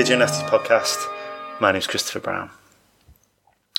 Video 0.00 0.16
Nasty 0.16 0.46
Podcast. 0.46 0.96
My 1.60 1.72
name 1.72 1.80
is 1.80 1.86
Christopher 1.86 2.20
Brown. 2.20 2.50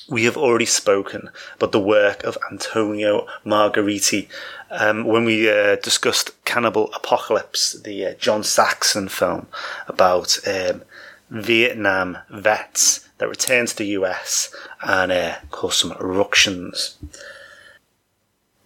We 0.08 0.26
have 0.26 0.38
already 0.38 0.68
spoken 0.68 1.32
about 1.56 1.72
the 1.72 1.80
work 1.80 2.24
of 2.24 2.38
Antonio 2.52 3.26
Margheriti 3.44 4.28
um, 4.70 5.06
when 5.06 5.26
we 5.26 5.50
uh, 5.50 5.78
discussed 5.78 6.30
Cannibal 6.46 6.92
Apocalypse, 6.94 7.74
the 7.82 8.06
uh, 8.06 8.14
John 8.20 8.44
Saxon 8.44 9.08
film 9.08 9.48
about 9.88 10.38
um, 10.48 10.84
Vietnam 11.32 12.20
vets 12.30 13.10
that 13.18 13.28
return 13.28 13.66
to 13.66 13.76
the 13.76 13.88
US 13.98 14.54
and 14.84 15.12
uh, 15.12 15.38
cause 15.50 15.80
some 15.80 15.94
eruptions. 15.94 17.00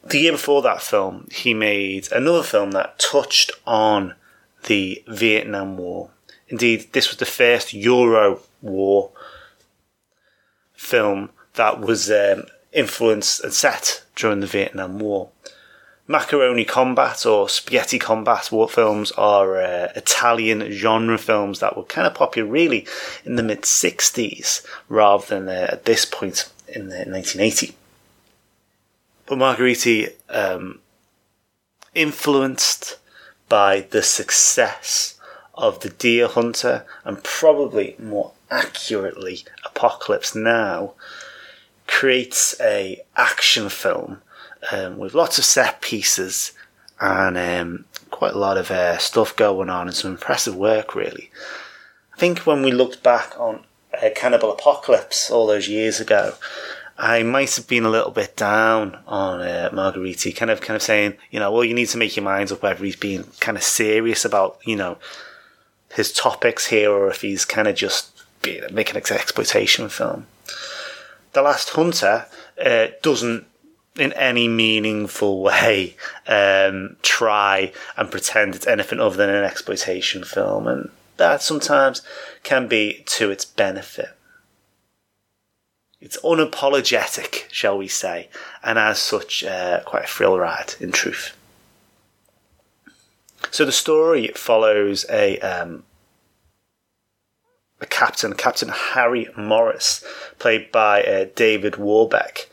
The 0.03 0.19
year 0.19 0.33
before 0.33 0.61
that 0.63 0.81
film, 0.81 1.29
he 1.31 1.53
made 1.53 2.11
another 2.11 2.43
film 2.43 2.71
that 2.71 2.99
touched 2.99 3.51
on 3.65 4.15
the 4.65 5.01
Vietnam 5.07 5.77
War. 5.77 6.09
Indeed, 6.47 6.93
this 6.93 7.09
was 7.09 7.17
the 7.17 7.25
first 7.25 7.73
Euro 7.73 8.41
War 8.61 9.11
film 10.73 11.29
that 11.55 11.79
was 11.79 12.11
um, 12.11 12.43
influenced 12.71 13.43
and 13.43 13.53
set 13.53 14.03
during 14.15 14.41
the 14.41 14.47
Vietnam 14.47 14.99
War. 14.99 15.29
Macaroni 16.07 16.65
Combat 16.65 17.25
or 17.25 17.49
Spaghetti 17.49 17.97
Combat 17.97 18.51
war 18.51 18.69
films 18.69 19.11
are 19.13 19.57
uh, 19.57 19.91
Italian 19.95 20.71
genre 20.71 21.17
films 21.17 21.59
that 21.59 21.75
were 21.75 21.83
kind 21.83 22.05
of 22.05 22.13
popular 22.13 22.47
really 22.47 22.85
in 23.23 23.37
the 23.37 23.43
mid 23.43 23.63
60s 23.63 24.63
rather 24.87 25.25
than 25.25 25.49
uh, 25.49 25.67
at 25.71 25.85
this 25.85 26.05
point 26.05 26.51
in 26.67 26.89
the 26.89 26.97
1980. 26.97 27.75
But 29.25 29.39
Margheriti 29.39 30.11
um, 30.29 30.79
influenced 31.95 32.99
by 33.49 33.81
the 33.89 34.03
success 34.03 35.14
of 35.57 35.79
the 35.81 35.89
Deer 35.89 36.27
Hunter 36.27 36.85
and 37.03 37.23
probably 37.23 37.95
more 37.99 38.31
accurately 38.51 39.43
Apocalypse 39.65 40.35
Now 40.35 40.93
creates 41.87 42.59
a 42.59 43.01
action 43.15 43.69
film 43.69 44.21
um, 44.71 44.97
with 44.97 45.13
lots 45.13 45.37
of 45.37 45.45
set 45.45 45.81
pieces 45.81 46.51
and 46.99 47.37
um, 47.37 47.85
quite 48.09 48.33
a 48.33 48.39
lot 48.39 48.57
of 48.57 48.71
uh, 48.71 48.97
stuff 48.97 49.35
going 49.35 49.69
on 49.69 49.87
and 49.87 49.95
some 49.95 50.11
impressive 50.11 50.55
work 50.55 50.95
really. 50.95 51.29
I 52.13 52.17
think 52.17 52.39
when 52.39 52.61
we 52.61 52.71
looked 52.71 53.03
back 53.03 53.37
on 53.39 53.63
uh, 53.93 54.09
Cannibal 54.15 54.51
Apocalypse 54.51 55.29
all 55.29 55.47
those 55.47 55.67
years 55.67 55.99
ago, 55.99 56.33
I 56.97 57.23
might 57.23 57.53
have 57.55 57.67
been 57.67 57.83
a 57.83 57.89
little 57.89 58.11
bit 58.11 58.37
down 58.37 58.97
on 59.05 59.41
uh, 59.41 59.69
kind 59.73 60.51
of, 60.51 60.61
kind 60.61 60.75
of 60.75 60.81
saying, 60.81 61.15
you 61.29 61.39
know, 61.39 61.51
well, 61.51 61.65
you 61.65 61.73
need 61.73 61.89
to 61.89 61.97
make 61.97 62.15
your 62.15 62.23
minds 62.23 62.53
up 62.53 62.63
whether 62.63 62.83
he's 62.85 62.95
being 62.95 63.25
kind 63.41 63.57
of 63.57 63.63
serious 63.63 64.23
about, 64.23 64.59
you 64.63 64.77
know, 64.77 64.97
his 65.95 66.11
topics 66.11 66.67
here, 66.67 66.91
or 66.91 67.09
if 67.09 67.21
he's 67.21 67.45
kind 67.45 67.67
of 67.67 67.75
just 67.75 68.23
making 68.71 68.95
an 68.95 69.03
exploitation 69.11 69.89
film. 69.89 70.27
The 71.33 71.41
Last 71.41 71.69
Hunter 71.69 72.27
uh, 72.63 72.87
doesn't, 73.01 73.45
in 73.97 74.13
any 74.13 74.47
meaningful 74.47 75.41
way, 75.41 75.95
um, 76.27 76.97
try 77.01 77.71
and 77.97 78.11
pretend 78.11 78.55
it's 78.55 78.67
anything 78.67 78.99
other 78.99 79.15
than 79.15 79.29
an 79.29 79.43
exploitation 79.43 80.23
film, 80.23 80.67
and 80.67 80.89
that 81.17 81.41
sometimes 81.41 82.01
can 82.43 82.67
be 82.67 83.03
to 83.05 83.31
its 83.31 83.45
benefit. 83.45 84.09
It's 86.01 86.19
unapologetic, 86.21 87.49
shall 87.51 87.77
we 87.77 87.87
say, 87.87 88.29
and 88.61 88.77
as 88.77 88.99
such, 88.99 89.43
uh, 89.43 89.79
quite 89.85 90.03
a 90.03 90.07
thrill 90.07 90.37
ride 90.37 90.75
in 90.79 90.91
truth. 90.91 91.35
So 93.49 93.63
the 93.63 93.71
story 93.71 94.27
follows 94.35 95.05
a 95.09 95.39
um, 95.39 95.84
a 97.81 97.85
captain, 97.85 98.33
Captain 98.33 98.69
Harry 98.69 99.27
Morris, 99.37 100.03
played 100.39 100.71
by 100.71 101.03
uh, 101.03 101.25
David 101.35 101.75
Warbeck, 101.75 102.49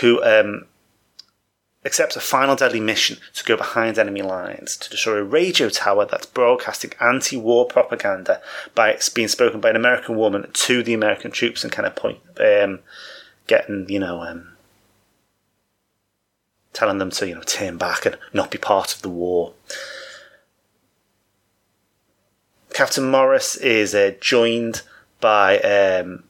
who 0.00 0.22
um, 0.22 0.66
accepts 1.86 2.16
a 2.16 2.20
final 2.20 2.56
deadly 2.56 2.80
mission 2.80 3.16
to 3.32 3.44
go 3.44 3.56
behind 3.56 3.98
enemy 3.98 4.20
lines 4.20 4.76
to 4.76 4.90
destroy 4.90 5.18
a 5.18 5.24
radio 5.24 5.68
tower 5.68 6.04
that's 6.04 6.26
broadcasting 6.26 6.92
anti-war 7.00 7.64
propaganda 7.66 8.42
by 8.74 8.90
it's 8.90 9.08
being 9.08 9.28
spoken 9.28 9.60
by 9.60 9.70
an 9.70 9.76
American 9.76 10.16
woman 10.16 10.50
to 10.52 10.82
the 10.82 10.92
American 10.92 11.30
troops 11.30 11.62
and 11.62 11.72
kind 11.72 11.86
of 11.86 11.94
point 11.94 12.18
um, 12.40 12.80
getting 13.46 13.88
you 13.88 14.00
know 14.00 14.20
um, 14.22 14.56
telling 16.72 16.98
them 16.98 17.10
to 17.10 17.28
you 17.28 17.34
know 17.34 17.42
turn 17.42 17.78
back 17.78 18.04
and 18.04 18.18
not 18.34 18.50
be 18.50 18.58
part 18.58 18.94
of 18.94 19.02
the 19.02 19.08
war. 19.08 19.54
Captain 22.76 23.10
Morris 23.10 23.56
is 23.56 23.94
uh, 23.94 24.12
joined 24.20 24.82
by 25.18 25.58
um, 25.60 26.24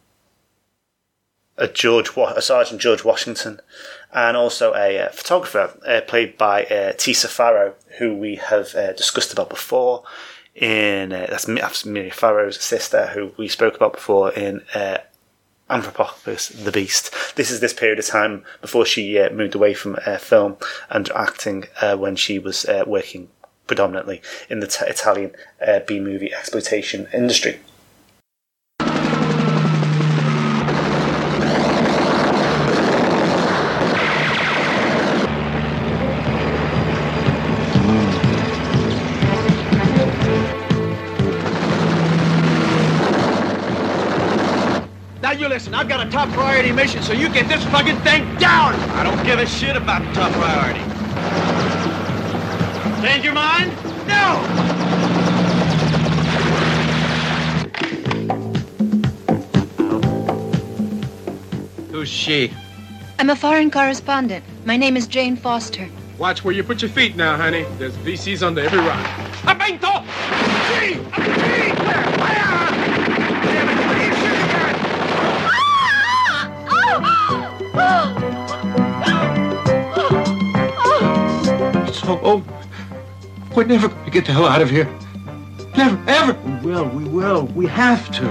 a 1.56 1.66
George, 1.66 2.16
a 2.16 2.40
Sergeant 2.40 2.80
George 2.80 3.02
Washington, 3.02 3.58
and 4.12 4.36
also 4.36 4.72
a, 4.74 4.96
uh 4.96 5.08
photographer 5.08 5.76
uh, 5.84 6.02
played 6.02 6.38
by 6.38 6.62
uh, 6.66 6.92
Tisa 6.92 7.26
Farrow, 7.26 7.74
who 7.98 8.14
we 8.14 8.36
have 8.36 8.76
uh, 8.76 8.92
discussed 8.92 9.32
about 9.32 9.50
before. 9.50 10.04
In 10.54 11.12
uh, 11.12 11.26
that's, 11.28 11.46
that's 11.46 11.84
Mia 11.84 12.12
Farrow's 12.12 12.62
sister, 12.62 13.08
who 13.08 13.32
we 13.36 13.48
spoke 13.48 13.74
about 13.74 13.94
before 13.94 14.32
in 14.32 14.62
Anthropophagus, 15.68 16.62
the 16.62 16.70
Beast. 16.70 17.12
This 17.34 17.50
is 17.50 17.58
this 17.58 17.74
period 17.74 17.98
of 17.98 18.06
time 18.06 18.44
before 18.60 18.86
she 18.86 19.18
moved 19.30 19.56
away 19.56 19.74
from 19.74 19.96
film 20.20 20.58
and 20.90 21.10
acting 21.10 21.64
when 21.96 22.14
she 22.14 22.38
was 22.38 22.64
working 22.86 23.30
predominantly 23.66 24.22
in 24.48 24.60
the 24.60 24.66
t- 24.66 24.84
Italian 24.86 25.32
uh, 25.66 25.80
B 25.86 26.00
movie 26.00 26.32
exploitation 26.32 27.08
industry. 27.12 27.58
Now 45.22 45.32
you 45.32 45.48
listen, 45.48 45.74
I've 45.74 45.88
got 45.88 46.06
a 46.06 46.08
top 46.08 46.28
priority 46.28 46.70
mission, 46.70 47.02
so 47.02 47.12
you 47.12 47.28
get 47.28 47.48
this 47.48 47.64
fucking 47.64 47.96
thing 48.02 48.22
down! 48.38 48.74
I 48.90 49.02
don't 49.02 49.24
give 49.26 49.40
a 49.40 49.46
shit 49.46 49.76
about 49.76 50.02
the 50.02 50.12
top 50.12 50.30
priority. 50.32 51.45
Change 53.06 53.24
your 53.24 53.34
mind? 53.34 53.70
No! 54.08 54.42
Who's 61.92 62.08
she? 62.08 62.52
I'm 63.20 63.30
a 63.30 63.36
foreign 63.36 63.70
correspondent. 63.70 64.44
My 64.64 64.76
name 64.76 64.96
is 64.96 65.06
Jane 65.06 65.36
Foster. 65.36 65.88
Watch 66.18 66.42
where 66.42 66.52
you 66.52 66.64
put 66.64 66.82
your 66.82 66.90
feet 66.90 67.14
now, 67.14 67.36
honey. 67.36 67.64
There's 67.78 67.96
VCs 67.98 68.42
under 68.44 68.62
every 68.62 68.80
rock. 68.80 69.06
Abento! 69.44 70.02
Gee! 70.66 70.94
Gee! 70.94 71.00
Fire! 72.18 72.70
Damn 73.46 73.68
it, 73.68 73.76
what 73.86 73.96
are 73.96 74.02
you 74.04 74.14
shooting 74.16 74.50
at? 81.78 81.88
It's 81.88 82.02
all 82.02 82.18
over. 82.26 82.65
We're 83.56 83.64
never 83.64 83.88
going 83.88 84.04
to 84.04 84.10
get 84.10 84.26
the 84.26 84.32
hell 84.32 84.44
out 84.44 84.60
of 84.60 84.68
here. 84.68 84.86
Never, 85.78 85.98
ever. 86.06 86.34
We 86.62 86.70
will, 86.70 86.88
we 86.90 87.04
will. 87.04 87.46
We 87.54 87.66
have 87.68 88.12
to. 88.16 88.26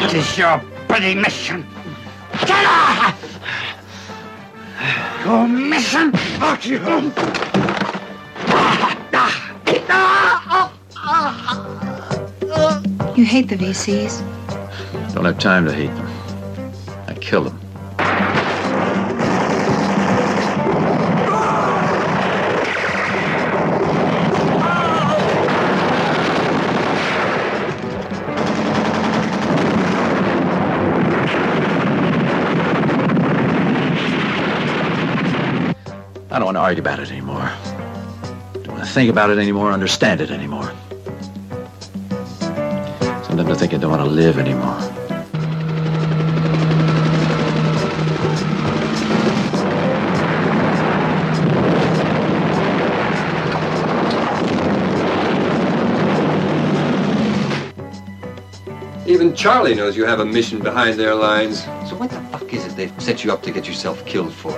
What 0.00 0.14
is 0.14 0.38
your 0.38 0.62
bloody 0.88 1.14
mission? 1.14 1.66
Get 2.40 2.50
out! 2.50 3.14
Your 5.26 5.46
mission? 5.48 6.12
Fuck 6.12 6.64
you! 6.64 7.51
You 13.22 13.28
hate 13.28 13.46
the 13.46 13.54
VCs. 13.54 15.14
Don't 15.14 15.24
have 15.24 15.38
time 15.38 15.64
to 15.66 15.72
hate 15.72 15.94
them. 15.94 16.06
I 17.06 17.14
kill 17.14 17.44
them. 17.44 17.56
I 36.28 36.38
don't 36.40 36.46
want 36.46 36.56
to 36.56 36.60
argue 36.60 36.80
about 36.80 36.98
it 36.98 37.12
anymore. 37.12 37.52
Don't 38.54 38.66
want 38.66 38.80
to 38.80 38.90
think 38.90 39.10
about 39.10 39.30
it 39.30 39.38
anymore, 39.38 39.70
understand 39.70 40.20
it 40.20 40.32
anymore. 40.32 40.72
Sometimes 43.32 43.50
I 43.50 43.60
think 43.60 43.72
I 43.72 43.78
don't 43.78 43.90
want 43.90 44.02
to 44.02 44.10
live 44.10 44.38
anymore. 44.38 44.76
Even 59.06 59.34
Charlie 59.34 59.74
knows 59.74 59.96
you 59.96 60.04
have 60.04 60.20
a 60.20 60.26
mission 60.26 60.58
behind 60.58 61.00
their 61.00 61.14
lines. 61.14 61.64
So 61.88 61.96
what 61.96 62.10
the 62.10 62.20
fuck 62.30 62.52
is 62.52 62.66
it 62.66 62.76
they've 62.76 62.92
set 63.02 63.24
you 63.24 63.32
up 63.32 63.42
to 63.44 63.50
get 63.50 63.66
yourself 63.66 64.04
killed 64.04 64.34
for? 64.34 64.52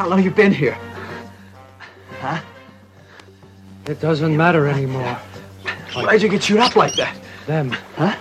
How 0.00 0.08
long 0.08 0.22
you 0.22 0.30
been 0.30 0.50
here? 0.50 0.78
Huh? 2.20 2.40
It 3.84 4.00
doesn't 4.00 4.34
matter 4.34 4.66
anymore. 4.66 5.18
Why'd 5.92 6.22
you 6.22 6.30
get 6.30 6.40
chewed 6.40 6.60
up 6.60 6.74
like 6.74 6.94
that? 6.94 7.14
Them. 7.46 7.76
Huh? 7.96 8.16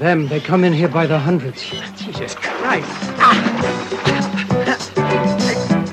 Them, 0.00 0.26
they 0.26 0.40
come 0.40 0.64
in 0.64 0.72
here 0.72 0.88
by 0.88 1.06
the 1.06 1.16
hundreds. 1.16 1.62
Jesus 1.96 2.34
Christ. 2.34 2.88
Ah. 3.20 3.38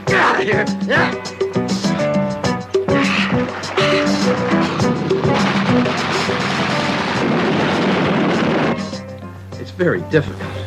Get 0.08 0.20
out 0.20 0.42
of 0.42 0.48
here. 0.48 0.66
Yeah. 0.88 1.14
It's 9.62 9.70
very 9.70 10.02
difficult. 10.10 10.59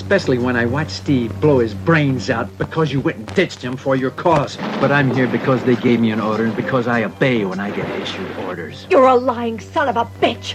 Especially 0.00 0.38
when 0.38 0.54
I 0.54 0.64
watched 0.64 0.92
Steve 0.92 1.38
blow 1.40 1.58
his 1.58 1.74
brains 1.74 2.30
out 2.30 2.56
because 2.56 2.92
you 2.92 3.00
went 3.00 3.16
and 3.16 3.34
ditched 3.34 3.60
him 3.60 3.76
for 3.76 3.96
your 3.96 4.12
cause. 4.12 4.56
But 4.80 4.92
I'm 4.92 5.12
here 5.12 5.26
because 5.26 5.64
they 5.64 5.74
gave 5.74 5.98
me 5.98 6.12
an 6.12 6.20
order 6.20 6.44
and 6.44 6.54
because 6.54 6.86
I 6.86 7.02
obey 7.02 7.44
when 7.44 7.58
I 7.58 7.72
get 7.72 7.90
issued 8.00 8.30
orders. 8.38 8.86
You're 8.90 9.08
a 9.08 9.16
lying 9.16 9.58
son 9.58 9.88
of 9.88 9.96
a 9.96 10.04
bitch. 10.20 10.54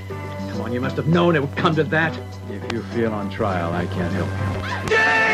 Come 0.52 0.62
on, 0.62 0.72
you 0.72 0.80
must 0.80 0.96
have 0.96 1.08
known 1.08 1.36
it 1.36 1.42
would 1.42 1.58
come 1.58 1.76
to 1.76 1.84
that. 1.84 2.18
If 2.50 2.72
you 2.72 2.84
feel 2.84 3.12
on 3.12 3.30
trial, 3.30 3.74
I 3.74 3.86
can't 3.88 4.14
help 4.14 4.90
you. 4.90 5.33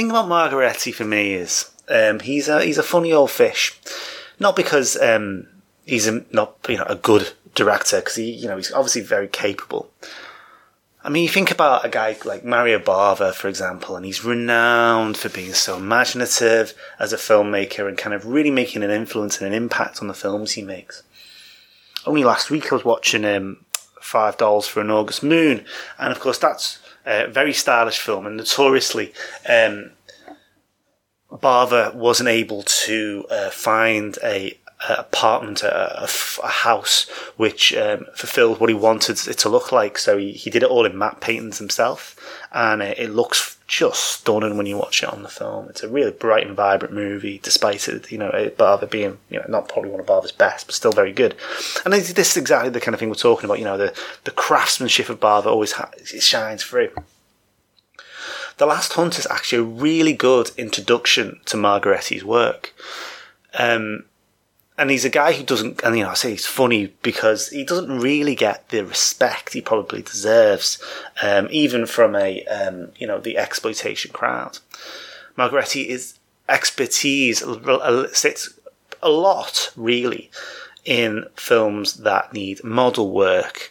Thing 0.00 0.08
about 0.08 0.30
Margheriti 0.30 0.94
for 0.94 1.04
me 1.04 1.34
is 1.34 1.70
um, 1.90 2.20
he's 2.20 2.48
a 2.48 2.64
he's 2.64 2.78
a 2.78 2.82
funny 2.82 3.12
old 3.12 3.30
fish, 3.30 3.78
not 4.38 4.56
because 4.56 4.96
um, 4.96 5.46
he's 5.84 6.06
a, 6.06 6.24
not 6.32 6.56
you 6.70 6.78
know 6.78 6.86
a 6.86 6.94
good 6.94 7.32
director 7.54 7.98
because 8.00 8.14
he 8.14 8.30
you 8.30 8.48
know 8.48 8.56
he's 8.56 8.72
obviously 8.72 9.02
very 9.02 9.28
capable. 9.28 9.90
I 11.04 11.10
mean, 11.10 11.24
you 11.24 11.28
think 11.28 11.50
about 11.50 11.84
a 11.84 11.90
guy 11.90 12.16
like 12.24 12.46
Mario 12.46 12.78
Bava, 12.78 13.34
for 13.34 13.48
example, 13.48 13.94
and 13.94 14.06
he's 14.06 14.24
renowned 14.24 15.18
for 15.18 15.28
being 15.28 15.52
so 15.52 15.76
imaginative 15.76 16.72
as 16.98 17.12
a 17.12 17.18
filmmaker 17.18 17.86
and 17.86 17.98
kind 17.98 18.14
of 18.14 18.24
really 18.24 18.50
making 18.50 18.82
an 18.82 18.90
influence 18.90 19.38
and 19.38 19.48
an 19.48 19.52
impact 19.52 20.00
on 20.00 20.08
the 20.08 20.14
films 20.14 20.52
he 20.52 20.62
makes. 20.62 21.02
Only 22.06 22.24
last 22.24 22.48
week 22.48 22.72
I 22.72 22.76
was 22.76 22.86
watching 22.86 23.26
um, 23.26 23.66
Five 24.00 24.38
Dolls 24.38 24.66
for 24.66 24.80
an 24.80 24.90
August 24.90 25.22
Moon, 25.22 25.66
and 25.98 26.10
of 26.10 26.20
course 26.20 26.38
that's 26.38 26.78
very 27.28 27.52
stylish 27.52 27.98
film, 27.98 28.26
and 28.26 28.36
notoriously, 28.36 29.12
um, 29.48 29.90
wasn't 31.94 32.28
able 32.28 32.62
to 32.62 33.26
uh, 33.30 33.50
find 33.50 34.18
a 34.22 34.58
apartment, 34.88 35.62
a 35.62 36.08
house 36.42 37.08
which 37.36 37.74
um, 37.74 38.06
fulfilled 38.14 38.60
what 38.60 38.70
he 38.70 38.74
wanted 38.74 39.18
it 39.28 39.38
to 39.38 39.48
look 39.48 39.72
like. 39.72 39.98
So 39.98 40.16
he, 40.16 40.32
he 40.32 40.50
did 40.50 40.62
it 40.62 40.70
all 40.70 40.86
in 40.86 40.96
matte 40.96 41.20
paintings 41.20 41.58
himself, 41.58 42.16
and 42.52 42.82
it, 42.82 42.98
it 42.98 43.10
looks 43.10 43.58
just 43.66 44.02
stunning 44.04 44.56
when 44.56 44.66
you 44.66 44.76
watch 44.76 45.02
it 45.02 45.08
on 45.08 45.22
the 45.22 45.28
film. 45.28 45.68
It's 45.68 45.82
a 45.82 45.88
really 45.88 46.10
bright 46.10 46.46
and 46.46 46.56
vibrant 46.56 46.92
movie, 46.92 47.38
despite 47.42 47.88
it, 47.88 48.10
you 48.10 48.18
know, 48.18 48.30
Bava 48.58 48.90
being, 48.90 49.18
you 49.28 49.38
know, 49.38 49.46
not 49.48 49.68
probably 49.68 49.90
one 49.90 50.00
of 50.00 50.06
Bava's 50.06 50.32
best, 50.32 50.66
but 50.66 50.74
still 50.74 50.92
very 50.92 51.12
good. 51.12 51.36
And 51.84 51.94
this 51.94 52.10
is 52.10 52.36
exactly 52.36 52.70
the 52.70 52.80
kind 52.80 52.94
of 52.94 52.98
thing 52.98 53.10
we're 53.10 53.14
talking 53.14 53.44
about. 53.44 53.58
You 53.58 53.66
know, 53.66 53.78
the 53.78 53.96
the 54.24 54.32
craftsmanship 54.32 55.08
of 55.08 55.20
Bava 55.20 55.46
always 55.46 55.72
ha- 55.72 55.92
shines 56.04 56.64
through. 56.64 56.90
The 58.56 58.66
Last 58.66 58.92
Hunt 58.92 59.18
is 59.18 59.26
actually 59.30 59.58
a 59.58 59.62
really 59.62 60.12
good 60.12 60.50
introduction 60.58 61.40
to 61.46 61.56
Margheriti's 61.56 62.24
work. 62.24 62.74
Um, 63.54 64.04
and 64.80 64.90
he's 64.90 65.04
a 65.04 65.10
guy 65.10 65.34
who 65.34 65.42
doesn't, 65.42 65.82
and 65.82 65.94
you 65.94 66.04
know, 66.04 66.08
I 66.08 66.14
say 66.14 66.30
he's 66.30 66.46
funny 66.46 66.86
because 67.02 67.50
he 67.50 67.64
doesn't 67.64 68.00
really 68.00 68.34
get 68.34 68.70
the 68.70 68.82
respect 68.82 69.52
he 69.52 69.60
probably 69.60 70.00
deserves, 70.00 70.82
um, 71.22 71.48
even 71.50 71.84
from 71.84 72.16
a, 72.16 72.42
um, 72.46 72.92
you 72.96 73.06
know, 73.06 73.20
the 73.20 73.36
exploitation 73.36 74.10
crowd. 74.10 74.58
Margheriti 75.36 75.84
is 75.84 76.18
expertise 76.48 77.44
sits 78.14 78.58
a 79.02 79.10
lot 79.10 79.70
really 79.76 80.30
in 80.86 81.26
films 81.36 81.98
that 81.98 82.32
need 82.32 82.64
model 82.64 83.10
work, 83.10 83.70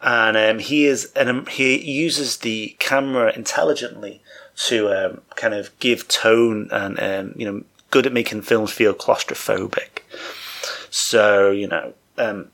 and 0.00 0.36
um, 0.36 0.60
he 0.60 0.86
is 0.86 1.12
and 1.16 1.48
he 1.48 1.80
uses 1.80 2.36
the 2.38 2.76
camera 2.78 3.32
intelligently 3.34 4.22
to 4.68 4.88
um, 4.88 5.20
kind 5.34 5.54
of 5.54 5.76
give 5.80 6.06
tone 6.06 6.68
and 6.70 7.00
um, 7.00 7.34
you 7.36 7.44
know 7.44 7.64
good 7.90 8.06
at 8.06 8.12
making 8.12 8.42
films 8.42 8.72
feel 8.72 8.94
claustrophobic. 8.94 10.02
So 10.90 11.50
you 11.50 11.68
know, 11.68 11.94
um, 12.16 12.50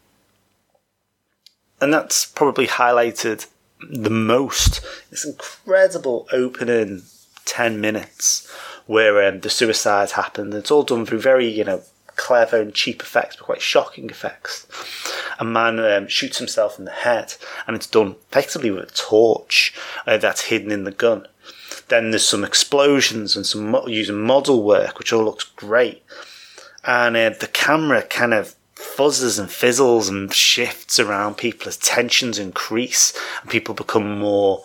and 1.80 1.92
that's 1.92 2.26
probably 2.26 2.66
highlighted 2.66 3.46
the 3.90 4.10
most. 4.10 4.80
This 5.10 5.24
incredible 5.24 6.26
opening 6.32 7.02
ten 7.44 7.80
minutes 7.80 8.50
where 8.86 9.26
um, 9.26 9.40
the 9.40 9.50
suicide 9.50 10.12
happened. 10.12 10.54
It's 10.54 10.70
all 10.70 10.82
done 10.82 11.06
through 11.06 11.20
very 11.20 11.48
you 11.48 11.64
know 11.64 11.82
clever 12.16 12.60
and 12.60 12.74
cheap 12.74 13.02
effects, 13.02 13.36
but 13.36 13.44
quite 13.46 13.62
shocking 13.62 14.08
effects. 14.10 14.66
A 15.38 15.44
man 15.44 15.78
um, 15.80 16.06
shoots 16.08 16.38
himself 16.38 16.78
in 16.78 16.84
the 16.84 16.90
head, 16.90 17.34
and 17.66 17.74
it's 17.74 17.86
done 17.86 18.16
effectively 18.30 18.70
with 18.70 18.90
a 18.90 18.94
torch 18.94 19.74
uh, 20.06 20.16
that's 20.16 20.42
hidden 20.42 20.70
in 20.70 20.84
the 20.84 20.92
gun. 20.92 21.26
Then 21.88 22.10
there's 22.10 22.26
some 22.26 22.44
explosions 22.44 23.36
and 23.36 23.46
some 23.46 23.70
mo- 23.70 23.86
using 23.86 24.22
model 24.22 24.62
work, 24.62 24.98
which 24.98 25.12
all 25.12 25.24
looks 25.24 25.44
great. 25.44 26.02
And 26.84 27.16
uh, 27.16 27.30
the 27.30 27.48
camera 27.48 28.02
kind 28.02 28.34
of 28.34 28.54
fuzzes 28.74 29.38
and 29.38 29.50
fizzles 29.50 30.08
and 30.08 30.32
shifts 30.32 30.98
around 30.98 31.36
people 31.36 31.68
as 31.68 31.76
tensions 31.76 32.38
increase 32.38 33.16
and 33.40 33.50
people 33.50 33.74
become 33.74 34.18
more 34.18 34.62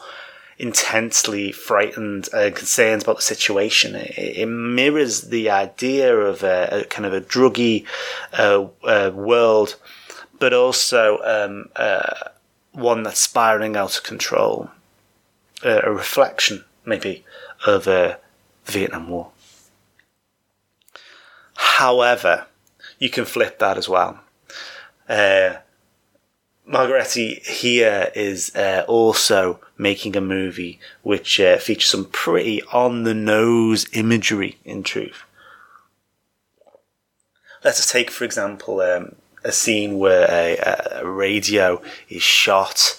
intensely 0.58 1.54
frightened 1.54 2.28
and 2.34 2.56
concerned 2.56 3.04
about 3.04 3.16
the 3.16 3.22
situation. 3.22 3.96
It, 3.96 4.12
it 4.18 4.46
mirrors 4.46 5.22
the 5.22 5.50
idea 5.50 6.16
of 6.16 6.44
a, 6.44 6.82
a 6.82 6.84
kind 6.86 7.06
of 7.06 7.14
a 7.14 7.22
druggy 7.22 7.86
uh, 8.34 8.68
uh, 8.84 9.12
world, 9.14 9.78
but 10.38 10.54
also 10.54 11.20
um, 11.24 11.70
uh, 11.76 12.30
one 12.74 13.04
that's 13.04 13.22
spiraling 13.22 13.76
out 13.78 13.98
of 13.98 14.04
control. 14.04 14.70
Uh, 15.64 15.82
a 15.84 15.92
reflection, 15.92 16.64
maybe, 16.90 17.24
of 17.66 17.86
the 17.86 18.20
Vietnam 18.66 19.10
War. 19.10 19.32
However, 21.56 22.48
you 22.98 23.10
can 23.10 23.26
flip 23.26 23.60
that 23.60 23.78
as 23.78 23.88
well. 23.88 24.20
Uh, 25.08 25.56
Margheriti 26.70 27.44
here 27.48 28.12
is 28.14 28.56
uh, 28.56 28.84
also 28.88 29.60
making 29.78 30.16
a 30.16 30.22
movie 30.22 30.80
which 31.02 31.40
uh, 31.40 31.58
features 31.58 31.90
some 31.90 32.06
pretty 32.06 32.62
on 32.72 33.04
the 33.04 33.16
nose 33.16 33.88
imagery. 33.94 34.58
In 34.64 34.84
truth, 34.84 35.24
let 37.64 37.74
us 37.74 37.92
take, 37.92 38.12
for 38.12 38.24
example, 38.24 38.82
um, 38.82 39.16
a 39.44 39.52
scene 39.52 39.98
where 39.98 40.28
a, 40.30 41.00
a 41.02 41.08
radio 41.08 41.82
is 42.08 42.22
shot 42.22 42.96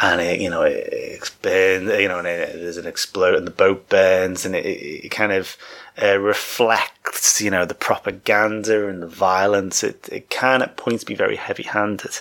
and 0.00 0.20
it, 0.20 0.40
you 0.40 0.50
know, 0.50 0.62
it, 0.62 0.88
it 0.92 1.30
burns, 1.42 1.90
you 2.00 2.08
know, 2.08 2.18
and 2.18 2.26
it, 2.26 2.52
there's 2.54 2.76
an 2.76 2.86
explode 2.86 3.34
and 3.34 3.46
the 3.46 3.52
boat 3.52 3.88
burns 3.88 4.44
and 4.44 4.56
it, 4.56 4.64
it 4.66 5.08
kind 5.10 5.32
of 5.32 5.56
uh, 6.02 6.18
reflects, 6.18 7.40
you 7.40 7.50
know, 7.50 7.64
the 7.64 7.74
propaganda 7.74 8.88
and 8.88 9.02
the 9.02 9.06
violence. 9.06 9.84
It, 9.84 10.08
it 10.10 10.30
can 10.30 10.62
at 10.62 10.76
points 10.76 11.04
be 11.04 11.14
very 11.14 11.36
heavy 11.36 11.62
handed. 11.62 12.18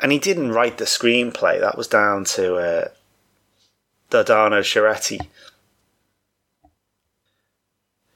And 0.00 0.12
he 0.12 0.18
didn't 0.18 0.52
write 0.52 0.78
the 0.78 0.84
screenplay. 0.84 1.60
That 1.60 1.76
was 1.76 1.88
down 1.88 2.24
to 2.24 2.56
uh, 2.56 2.88
Dardano 4.10 4.60
Sacchetti, 4.62 5.18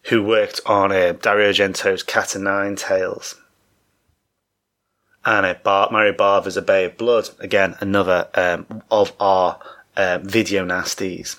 who 0.04 0.22
worked 0.22 0.60
on 0.64 0.90
uh, 0.90 1.12
Dario 1.12 1.50
Argento's 1.50 2.02
Cat 2.02 2.34
and 2.34 2.44
Nine 2.44 2.76
Tails 2.76 3.34
and 5.24 5.46
uh, 5.46 5.54
Bar- 5.62 5.90
Mario 5.90 6.12
Bava's 6.12 6.56
A 6.56 6.62
Bay 6.62 6.84
of 6.84 6.96
Blood. 6.96 7.30
Again, 7.38 7.76
another 7.80 8.28
um, 8.34 8.82
of 8.90 9.12
our 9.20 9.58
um, 9.96 10.24
video 10.24 10.64
nasties. 10.64 11.38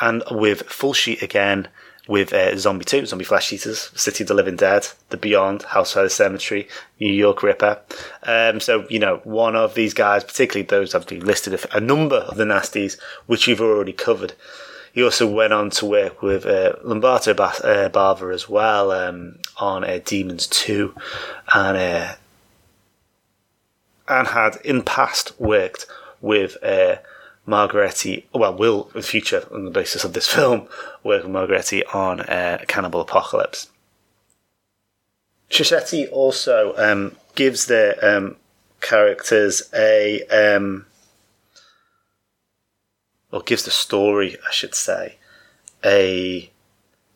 And 0.00 0.22
with 0.30 0.68
Fulci 0.68 1.20
again, 1.20 1.68
with 2.08 2.32
uh, 2.32 2.56
Zombie 2.56 2.84
2, 2.84 3.06
Zombie 3.06 3.24
Flesh 3.24 3.52
Eaters, 3.52 3.90
City 3.94 4.24
of 4.24 4.28
the 4.28 4.34
Living 4.34 4.56
Dead, 4.56 4.88
The 5.10 5.18
Beyond, 5.18 5.62
House 5.64 5.94
of 5.94 6.04
the 6.04 6.10
Cemetery, 6.10 6.66
New 6.98 7.12
York 7.12 7.42
Ripper. 7.42 7.80
Um, 8.22 8.60
so, 8.60 8.86
you 8.88 8.98
know, 8.98 9.20
one 9.24 9.54
of 9.54 9.74
these 9.74 9.92
guys, 9.92 10.24
particularly 10.24 10.66
those 10.66 10.94
I've 10.94 11.10
listed 11.10 11.60
a 11.72 11.80
number 11.80 12.16
of 12.16 12.38
the 12.38 12.44
nasties, 12.44 12.98
which 13.26 13.46
we've 13.46 13.60
already 13.60 13.92
covered. 13.92 14.32
He 14.92 15.02
also 15.02 15.26
went 15.26 15.52
on 15.52 15.70
to 15.70 15.86
work 15.86 16.22
with 16.22 16.46
uh, 16.46 16.74
Lamberto 16.82 17.32
uh, 17.32 17.88
Bava 17.88 18.34
as 18.34 18.48
well 18.48 18.90
um, 18.90 19.38
on 19.58 19.84
uh, 19.84 20.00
Demons 20.04 20.46
2 20.46 20.94
and 21.54 21.76
uh, 21.76 22.14
and 24.08 24.28
had 24.28 24.56
in 24.64 24.82
past 24.82 25.38
worked 25.38 25.86
with 26.20 26.56
uh, 26.62 26.96
Margheriti, 27.46 28.24
well, 28.34 28.54
will 28.54 28.90
in 28.94 29.00
the 29.00 29.06
future 29.06 29.46
on 29.52 29.64
the 29.64 29.70
basis 29.70 30.04
of 30.04 30.12
this 30.12 30.26
film 30.34 30.68
work 31.02 31.24
with 31.24 31.32
Margheriti 31.32 31.82
on 31.94 32.20
uh, 32.20 32.64
Cannibal 32.66 33.00
Apocalypse. 33.00 33.68
Sacchetti 35.50 36.10
also 36.12 36.74
um, 36.76 37.16
gives 37.34 37.66
the 37.66 37.96
um, 38.02 38.36
characters 38.80 39.62
a 39.74 40.22
um, 40.26 40.84
or 43.30 43.42
gives 43.42 43.64
the 43.64 43.70
story, 43.70 44.36
I 44.46 44.52
should 44.52 44.74
say, 44.74 45.16
a 45.84 46.50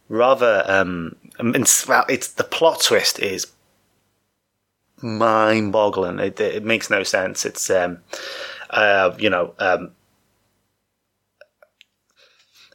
rather 0.08 0.64
um, 0.66 1.16
well, 1.88 2.04
it's 2.08 2.28
the 2.28 2.44
plot 2.44 2.80
twist 2.82 3.18
is 3.18 3.46
mind-boggling. 5.00 6.18
It, 6.18 6.40
it 6.40 6.64
makes 6.64 6.90
no 6.90 7.02
sense. 7.02 7.44
It's 7.44 7.70
um, 7.70 7.98
uh, 8.70 9.14
you 9.18 9.30
know, 9.30 9.54
um, 9.58 9.92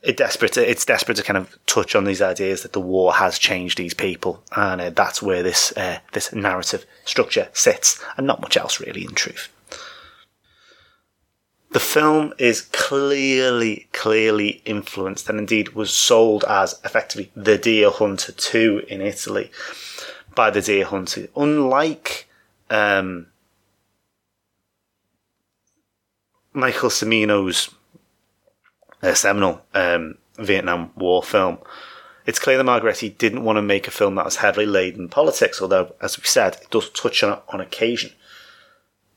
it 0.04 0.18
desperate. 0.18 0.58
It's 0.58 0.86
desperate 0.86 1.18
to 1.18 1.24
kind 1.24 1.38
of 1.38 1.58
touch 1.66 1.96
on 1.96 2.04
these 2.04 2.22
ideas 2.22 2.64
that 2.64 2.74
the 2.74 2.82
war 2.82 3.14
has 3.14 3.40
changed 3.40 3.78
these 3.78 3.94
people, 3.94 4.44
and 4.56 4.82
uh, 4.82 4.90
that's 4.90 5.22
where 5.22 5.44
this 5.44 5.76
uh, 5.78 6.00
this 6.14 6.34
narrative 6.34 6.86
structure 7.06 7.50
sits, 7.54 8.04
and 8.18 8.28
not 8.28 8.42
much 8.42 8.58
else 8.58 8.80
really, 8.80 9.04
in 9.04 9.14
truth. 9.14 9.50
The 11.72 11.80
film 11.82 12.34
is 12.38 12.62
clearly, 12.62 13.88
clearly 13.92 14.62
influenced 14.64 15.28
and 15.30 15.38
indeed 15.38 15.70
was 15.70 15.94
sold 15.94 16.46
as 16.48 16.80
effectively 16.86 17.30
The 17.36 17.58
Deer 17.58 17.90
Hunter 17.90 18.32
2 18.32 18.84
in 18.88 19.02
Italy 19.02 19.52
by 20.34 20.50
The 20.50 20.62
Deer 20.62 20.86
Hunter. 20.86 21.28
Unlike 21.36 22.30
um, 22.70 23.28
Michael 26.54 26.90
Cimino's 26.90 27.70
uh, 29.04 29.14
seminal 29.14 29.62
um, 29.74 30.18
Vietnam 30.38 30.92
War 30.96 31.22
film, 31.22 31.58
it's 32.26 32.40
clear 32.40 32.58
that 32.58 32.66
Margheriti 32.66 33.18
didn't 33.18 33.44
want 33.44 33.58
to 33.58 33.62
make 33.62 33.88
a 33.88 33.92
film 33.92 34.16
that 34.16 34.26
was 34.26 34.38
heavily 34.38 34.66
laden 34.66 35.04
in 35.04 35.10
politics, 35.10 35.62
although, 35.62 35.96
as 36.02 36.18
we 36.18 36.26
said, 36.26 36.56
it 36.62 36.70
does 36.70 36.90
touch 36.90 37.24
on 37.24 37.34
it 37.34 37.44
on 37.50 37.60
occasion 37.60 38.12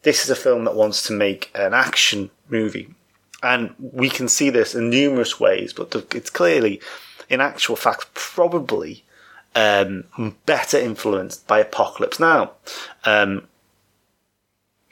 this 0.02 0.24
is 0.24 0.30
a 0.30 0.36
film 0.36 0.64
that 0.64 0.74
wants 0.74 1.06
to 1.06 1.12
make 1.12 1.50
an 1.54 1.74
action 1.74 2.30
movie. 2.48 2.94
And 3.42 3.74
we 3.78 4.10
can 4.10 4.28
see 4.28 4.50
this 4.50 4.74
in 4.74 4.90
numerous 4.90 5.40
ways, 5.40 5.72
but 5.72 5.94
it's 6.14 6.30
clearly, 6.30 6.80
in 7.28 7.40
actual 7.40 7.76
fact, 7.76 8.12
probably 8.14 9.04
um, 9.54 10.04
better 10.46 10.78
influenced 10.78 11.46
by 11.46 11.60
Apocalypse 11.60 12.20
Now. 12.20 12.52
Um, 13.04 13.48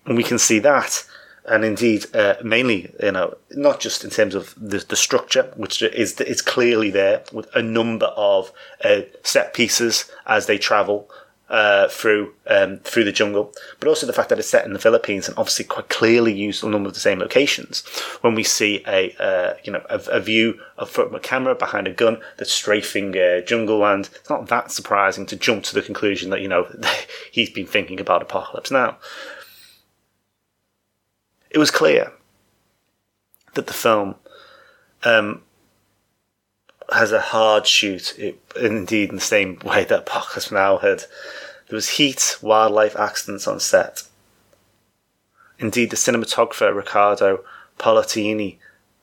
and 0.06 0.16
we 0.16 0.24
can 0.24 0.38
see 0.38 0.58
that. 0.60 1.04
And 1.44 1.64
indeed, 1.64 2.14
uh, 2.14 2.34
mainly, 2.42 2.92
you 3.02 3.12
know, 3.12 3.36
not 3.52 3.80
just 3.80 4.04
in 4.04 4.10
terms 4.10 4.34
of 4.34 4.54
the, 4.56 4.84
the 4.86 4.96
structure, 4.96 5.50
which 5.56 5.80
is 5.80 6.20
is 6.20 6.42
clearly 6.42 6.90
there 6.90 7.22
with 7.32 7.48
a 7.54 7.62
number 7.62 8.06
of 8.06 8.52
uh, 8.84 9.02
set 9.22 9.54
pieces 9.54 10.10
as 10.26 10.44
they 10.44 10.58
travel, 10.58 11.10
uh, 11.48 11.88
through 11.88 12.34
um, 12.46 12.78
through 12.78 13.04
the 13.04 13.12
jungle, 13.12 13.52
but 13.80 13.88
also 13.88 14.06
the 14.06 14.12
fact 14.12 14.28
that 14.28 14.38
it's 14.38 14.48
set 14.48 14.66
in 14.66 14.72
the 14.72 14.78
Philippines 14.78 15.28
and 15.28 15.38
obviously 15.38 15.64
quite 15.64 15.88
clearly 15.88 16.32
used 16.32 16.62
a 16.62 16.68
number 16.68 16.88
of 16.88 16.94
the 16.94 17.00
same 17.00 17.18
locations. 17.18 17.86
When 18.20 18.34
we 18.34 18.42
see 18.42 18.82
a 18.86 19.14
uh, 19.18 19.54
you 19.64 19.72
know 19.72 19.82
a, 19.88 20.00
a, 20.08 20.20
view 20.20 20.60
of 20.76 20.90
from 20.90 21.14
a 21.14 21.20
camera 21.20 21.54
behind 21.54 21.86
a 21.86 21.92
gun 21.92 22.20
that's 22.36 22.52
strafing 22.52 23.16
uh, 23.16 23.40
jungle 23.40 23.78
land, 23.78 24.10
it's 24.14 24.30
not 24.30 24.48
that 24.48 24.70
surprising 24.70 25.26
to 25.26 25.36
jump 25.36 25.64
to 25.64 25.74
the 25.74 25.82
conclusion 25.82 26.30
that 26.30 26.42
you 26.42 26.48
know 26.48 26.66
he's 27.32 27.50
been 27.50 27.66
thinking 27.66 28.00
about 28.00 28.22
apocalypse 28.22 28.70
now. 28.70 28.98
It 31.50 31.58
was 31.58 31.70
clear 31.70 32.12
that 33.54 33.66
the 33.66 33.72
film 33.72 34.16
um, 35.02 35.42
has 36.92 37.12
a 37.12 37.20
hard 37.20 37.66
shoot, 37.66 38.18
it, 38.18 38.40
indeed 38.60 39.10
in 39.10 39.16
the 39.16 39.20
same 39.20 39.58
way 39.64 39.84
that 39.84 40.00
Apocalypse 40.00 40.50
Now 40.50 40.78
had. 40.78 41.04
There 41.68 41.76
was 41.76 41.90
heat, 41.90 42.38
wildlife 42.40 42.96
accidents 42.96 43.46
on 43.46 43.60
set. 43.60 44.04
Indeed, 45.58 45.90
the 45.90 45.96
cinematographer 45.96 46.74
Riccardo 46.74 47.44
Pallottini 47.78 48.56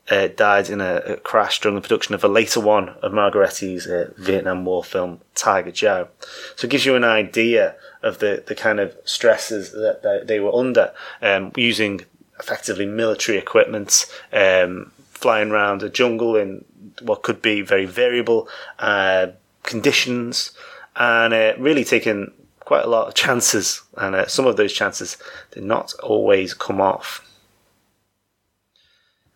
uh, 0.09 0.27
died 0.27 0.69
in 0.69 0.81
a, 0.81 0.95
a, 0.95 1.17
crash 1.17 1.59
during 1.59 1.75
the 1.75 1.81
production 1.81 2.13
of 2.13 2.23
a 2.23 2.27
later 2.27 2.59
one 2.59 2.89
of 3.01 3.11
Margheriti's 3.11 3.87
uh, 3.87 4.11
Vietnam 4.17 4.63
War 4.65 4.83
film 4.83 5.21
Tiger 5.33 5.71
Joe. 5.71 6.07
So 6.55 6.65
it 6.65 6.71
gives 6.71 6.85
you 6.85 6.95
an 6.95 7.03
idea 7.03 7.75
of 8.03 8.19
the, 8.19 8.43
the 8.45 8.55
kind 8.55 8.79
of 8.79 8.95
stresses 9.03 9.71
that, 9.71 10.01
that 10.03 10.27
they 10.27 10.39
were 10.39 10.53
under, 10.53 10.93
um, 11.21 11.51
using 11.55 12.05
effectively 12.39 12.85
military 12.85 13.37
equipment, 13.37 14.05
um, 14.31 14.91
flying 15.09 15.49
around 15.49 15.81
a 15.81 15.89
jungle 15.89 16.35
in 16.35 16.63
what 17.01 17.23
could 17.23 17.41
be 17.41 17.61
very 17.61 17.85
variable 17.85 18.47
uh, 18.79 19.27
conditions, 19.63 20.51
and 20.95 21.33
uh, 21.33 21.53
really 21.57 21.83
taking 21.83 22.31
quite 22.59 22.83
a 22.83 22.89
lot 22.89 23.07
of 23.07 23.13
chances. 23.13 23.81
And 23.97 24.15
uh, 24.15 24.27
some 24.27 24.45
of 24.47 24.57
those 24.57 24.73
chances 24.73 25.17
did 25.51 25.63
not 25.63 25.93
always 26.01 26.53
come 26.53 26.81
off. 26.81 27.21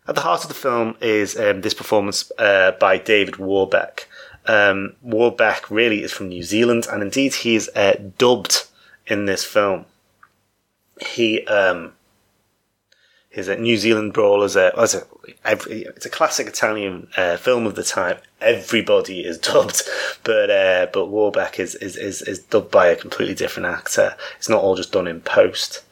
At 0.08 0.16
the 0.16 0.22
heart 0.22 0.42
of 0.42 0.48
the 0.48 0.54
film 0.54 0.96
is 1.00 1.38
um, 1.38 1.60
this 1.60 1.74
performance 1.74 2.32
uh, 2.38 2.72
by 2.72 2.98
David 2.98 3.36
Warbeck. 3.36 4.08
Um, 4.46 4.96
Warbeck 5.02 5.70
really 5.70 6.02
is 6.02 6.12
from 6.12 6.28
New 6.28 6.42
Zealand, 6.42 6.86
and 6.90 7.02
indeed 7.02 7.34
he 7.34 7.54
is 7.54 7.70
uh, 7.76 7.94
dubbed 8.18 8.64
in 9.06 9.26
this 9.26 9.44
film. 9.44 9.84
He 11.00 11.46
um, 11.46 11.92
his 13.30 13.48
uh, 13.48 13.54
New 13.54 13.76
Zealand 13.76 14.12
Brawl 14.12 14.42
as 14.42 14.56
a, 14.56 14.76
as 14.78 14.94
a 14.94 15.06
every, 15.44 15.82
it's 15.82 16.04
a 16.04 16.10
classic 16.10 16.48
Italian 16.48 17.08
uh, 17.16 17.36
film 17.36 17.64
of 17.64 17.76
the 17.76 17.84
time. 17.84 18.18
Everybody 18.40 19.20
is 19.20 19.38
dubbed, 19.38 19.82
but 20.24 20.50
uh, 20.50 20.88
but 20.92 21.06
Warbeck 21.06 21.58
is, 21.58 21.76
is, 21.76 21.96
is 21.96 22.22
is 22.22 22.40
dubbed 22.40 22.72
by 22.72 22.88
a 22.88 22.96
completely 22.96 23.34
different 23.34 23.68
actor. 23.68 24.16
It's 24.36 24.48
not 24.48 24.62
all 24.62 24.74
just 24.76 24.92
done 24.92 25.06
in 25.06 25.20
post. 25.20 25.84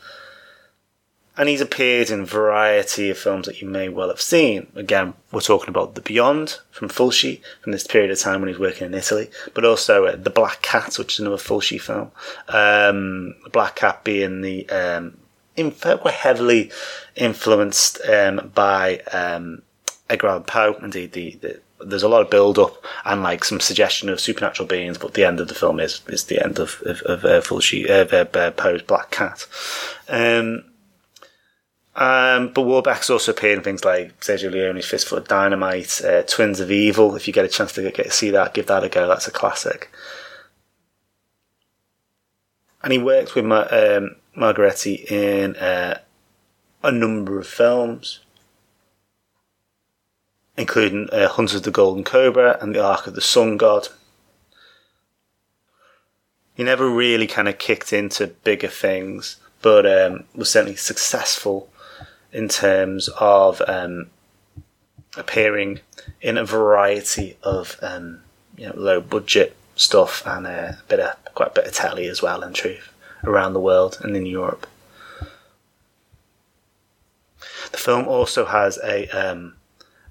And 1.36 1.48
he's 1.48 1.60
appeared 1.60 2.10
in 2.10 2.22
a 2.22 2.26
variety 2.26 3.10
of 3.10 3.16
films 3.16 3.46
that 3.46 3.62
you 3.62 3.68
may 3.68 3.88
well 3.88 4.08
have 4.08 4.20
seen. 4.20 4.66
Again, 4.74 5.14
we're 5.30 5.40
talking 5.40 5.68
about 5.68 5.94
The 5.94 6.00
Beyond 6.00 6.58
from 6.72 6.88
Fulci, 6.88 7.40
from 7.62 7.70
this 7.70 7.86
period 7.86 8.10
of 8.10 8.18
time 8.18 8.40
when 8.40 8.48
he's 8.48 8.58
working 8.58 8.88
in 8.88 8.94
Italy, 8.94 9.30
but 9.54 9.64
also 9.64 10.06
uh, 10.06 10.16
The 10.16 10.30
Black 10.30 10.62
Cat, 10.62 10.98
which 10.98 11.14
is 11.14 11.20
another 11.20 11.36
Fulci 11.36 11.80
film. 11.80 12.10
Um, 12.48 13.36
the 13.44 13.50
Black 13.52 13.76
Cat 13.76 14.02
being 14.02 14.40
the 14.40 14.68
um, 14.68 15.16
in 15.58 15.70
fact, 15.70 16.04
were 16.04 16.10
heavily 16.10 16.70
influenced 17.16 18.00
um, 18.08 18.50
by 18.54 18.98
um, 19.12 19.62
Edgar 20.08 20.28
Allan 20.28 20.44
Poe. 20.44 20.74
Indeed, 20.82 21.12
the, 21.12 21.38
the 21.40 21.60
there's 21.80 22.02
a 22.02 22.08
lot 22.08 22.22
of 22.22 22.30
build 22.30 22.58
up 22.58 22.84
and 23.04 23.22
like 23.22 23.44
some 23.44 23.60
suggestion 23.60 24.08
of 24.08 24.20
supernatural 24.20 24.66
beings, 24.66 24.98
but 24.98 25.14
the 25.14 25.24
end 25.24 25.40
of 25.40 25.48
the 25.48 25.54
film 25.54 25.80
is 25.80 26.00
is 26.08 26.24
the 26.24 26.42
end 26.42 26.58
of 26.58 26.82
of, 26.84 27.02
of 27.02 27.24
uh, 27.24 27.38
of 27.38 28.12
uh, 28.12 28.38
uh, 28.38 28.50
Poe's 28.52 28.82
Black 28.82 29.10
Cat. 29.10 29.46
Um, 30.08 30.64
um, 31.94 32.52
but 32.52 32.62
Warbeck's 32.62 33.10
also 33.10 33.32
appeared 33.32 33.58
in 33.58 33.64
things 33.64 33.84
like 33.84 34.20
Sergio 34.20 34.52
Leone's 34.52 34.86
Fistful 34.86 35.18
of 35.18 35.26
Dynamite, 35.26 36.00
uh, 36.04 36.22
Twins 36.22 36.60
of 36.60 36.70
Evil. 36.70 37.16
If 37.16 37.26
you 37.26 37.32
get 37.32 37.44
a 37.44 37.48
chance 37.48 37.72
to 37.72 37.90
get, 37.90 38.12
see 38.12 38.30
that, 38.30 38.54
give 38.54 38.66
that 38.66 38.84
a 38.84 38.88
go. 38.88 39.08
That's 39.08 39.26
a 39.26 39.32
classic. 39.32 39.90
And 42.84 42.92
he 42.92 42.98
worked 42.98 43.34
with 43.34 43.44
Ma- 43.44 43.66
um, 43.72 44.14
Margheriti 44.38 45.10
in 45.10 45.56
uh, 45.56 45.98
a 46.82 46.92
number 46.92 47.38
of 47.38 47.46
films, 47.46 48.20
including 50.56 51.08
uh, 51.12 51.28
of 51.36 51.62
the 51.62 51.70
Golden 51.70 52.04
Cobra 52.04 52.58
and 52.60 52.74
The 52.74 52.82
Ark 52.84 53.06
of 53.06 53.14
the 53.14 53.20
Sun 53.20 53.56
God. 53.56 53.88
He 56.54 56.64
never 56.64 56.88
really 56.88 57.26
kind 57.26 57.48
of 57.48 57.58
kicked 57.58 57.92
into 57.92 58.28
bigger 58.28 58.68
things, 58.68 59.36
but 59.62 59.86
um, 59.86 60.24
was 60.34 60.50
certainly 60.50 60.76
successful 60.76 61.70
in 62.32 62.48
terms 62.48 63.08
of 63.20 63.62
um, 63.68 64.10
appearing 65.16 65.80
in 66.20 66.36
a 66.36 66.44
variety 66.44 67.36
of 67.42 67.76
um, 67.82 68.20
you 68.56 68.66
know, 68.66 68.74
low 68.76 69.00
budget 69.00 69.56
stuff 69.76 70.26
and 70.26 70.46
a 70.46 70.78
bit 70.88 71.00
of 71.00 71.16
quite 71.34 71.50
a 71.50 71.54
bit 71.54 71.66
of 71.66 71.72
telly 71.72 72.08
as 72.08 72.20
well. 72.20 72.42
In 72.42 72.52
truth, 72.52 72.92
around 73.24 73.52
the 73.52 73.60
world 73.60 73.98
and 74.02 74.16
in 74.16 74.26
Europe. 74.26 74.66
The 77.70 77.78
film 77.78 78.08
also 78.08 78.46
has 78.46 78.78
a 78.82 79.08
um, 79.08 79.56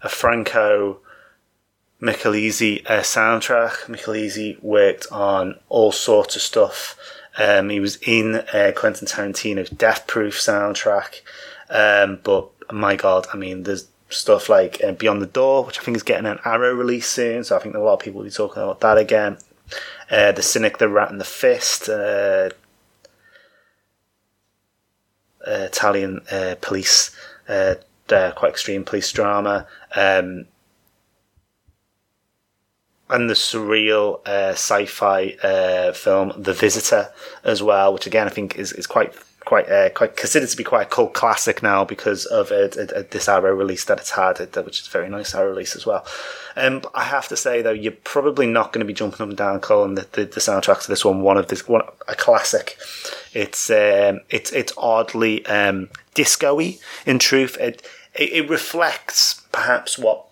a 0.02 0.10
Franco 0.10 1.00
Micalizzi 2.02 2.86
uh, 2.86 3.02
soundtrack. 3.02 3.86
Michelizi 3.88 4.62
worked 4.62 5.08
on 5.12 5.56
all 5.70 5.92
sorts 5.92 6.36
of 6.36 6.42
stuff. 6.42 6.96
Um, 7.38 7.70
he 7.70 7.80
was 7.80 7.98
in 7.98 8.36
uh, 8.54 8.72
Quentin 8.76 9.08
Tarantino's 9.08 9.70
Death 9.70 10.08
Proof 10.08 10.36
soundtrack. 10.36 11.22
Um, 11.70 12.20
but 12.24 12.50
my 12.72 12.96
God, 12.96 13.28
I 13.34 13.38
mean, 13.38 13.64
there's 13.64 13.88
stuff 14.10 14.50
like 14.50 14.82
uh, 14.84 14.94
Beyond 14.94 15.22
the 15.22 15.28
Door, 15.28 15.66
which 15.66 15.80
I 15.80 15.84
think 15.84 15.98
is 15.98 16.04
getting 16.04 16.26
an 16.26 16.40
Arrow 16.46 16.74
release 16.74 17.08
soon. 17.08 17.44
So 17.44 17.56
I 17.56 17.60
think 17.60 17.76
a 17.76 17.80
lot 17.80 17.96
of 17.96 18.00
people 18.00 18.20
will 18.20 18.26
be 18.26 18.32
talking 18.32 18.64
about 18.64 18.80
that 18.82 18.98
again. 18.98 19.38
Uh, 20.10 20.32
the 20.32 20.42
Cynic, 20.42 20.78
the 20.78 20.88
Rat, 20.90 21.12
and 21.12 21.20
the 21.20 21.26
Fist. 21.26 21.90
Uh, 25.48 25.63
Italian 25.66 26.20
uh, 26.30 26.56
police, 26.60 27.16
uh, 27.48 27.75
quite 28.08 28.50
extreme 28.50 28.84
police 28.84 29.10
drama. 29.12 29.66
Um, 29.96 30.46
and 33.10 33.30
the 33.30 33.34
surreal 33.34 34.27
sci-fi 34.27 35.92
film 35.94 36.34
The 36.36 36.51
Visitor 36.54 37.13
as 37.46 37.63
well, 37.63 37.94
which 37.94 38.06
again 38.06 38.27
I 38.27 38.30
think 38.30 38.58
is, 38.58 38.74
is 38.74 38.86
quite 38.86 39.13
quite 39.48 39.70
uh, 39.70 39.89
quite 39.92 40.18
considered 40.18 40.50
to 40.50 40.58
be 40.58 40.63
quite 40.63 40.88
a 40.88 40.89
cult 40.89 41.13
classic 41.13 41.63
now 41.63 41.86
because 41.86 42.25
of 42.25 42.51
uh, 42.51 42.68
this 43.12 43.30
Arrow 43.30 43.56
release 43.56 43.86
that 43.86 43.98
it's 43.98 44.12
had, 44.12 44.39
which 44.66 44.82
is 44.82 44.88
a 44.88 44.92
very 44.92 45.08
nice 45.08 45.34
Arrow 45.34 45.51
release 45.51 45.74
as 45.74 45.86
well. 45.86 46.06
Um, 46.58 46.82
I 46.94 47.06
have 47.06 47.30
to 47.30 47.38
say 47.38 47.62
though, 47.62 47.72
you're 47.72 47.94
probably 48.04 48.46
not 48.46 48.74
going 48.74 48.82
to 48.82 48.86
be 48.86 48.94
jumping 48.94 49.22
up 49.22 49.30
and 49.30 49.38
down 49.38 49.62
calling 49.62 49.96
the, 49.96 50.06
the, 50.12 50.25
the 50.25 50.42
soundtrack 50.42 50.86
this 50.88 51.06
one 51.06 51.22
one 51.22 51.38
of 51.38 51.48
this 51.48 51.66
one 51.66 51.82
a 52.10 52.16
classic. 52.16 52.77
It's 53.34 53.70
um, 53.70 54.20
it's 54.30 54.51
it's 54.51 54.74
oddly 54.77 55.46
um, 55.46 55.92
disco-y 56.13 56.77
in 57.06 57.18
truth. 57.18 57.58
It, 57.58 57.88
it 58.13 58.34
it 58.34 58.50
reflects 58.50 59.46
perhaps 59.54 59.98
what 59.98 60.25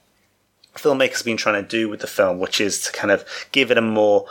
filmmakers 0.74 1.20
have 1.20 1.26
been 1.26 1.38
trying 1.38 1.64
to 1.64 1.70
do 1.70 1.88
with 1.88 2.02
the 2.02 2.08
film, 2.08 2.40
which 2.40 2.60
is 2.60 2.82
to 2.82 2.92
kind 2.92 3.12
of 3.12 3.24
give 3.54 3.72
it 3.72 3.78
a 3.78 3.82
more 3.82 4.28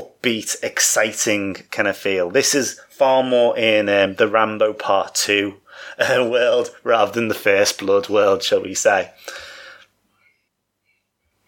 upbeat, 0.00 0.62
exciting 0.62 1.54
kind 1.70 1.88
of 1.88 1.96
feel. 1.96 2.30
This 2.30 2.54
is 2.54 2.80
far 2.88 3.22
more 3.22 3.56
in 3.58 3.88
um, 3.88 4.14
the 4.14 4.28
Rambo 4.28 4.72
Part 4.72 5.14
2 5.14 5.54
uh, 5.98 6.28
world 6.30 6.74
rather 6.82 7.12
than 7.12 7.28
the 7.28 7.34
First 7.34 7.78
Blood 7.78 8.08
world, 8.08 8.42
shall 8.42 8.62
we 8.62 8.74
say. 8.74 9.12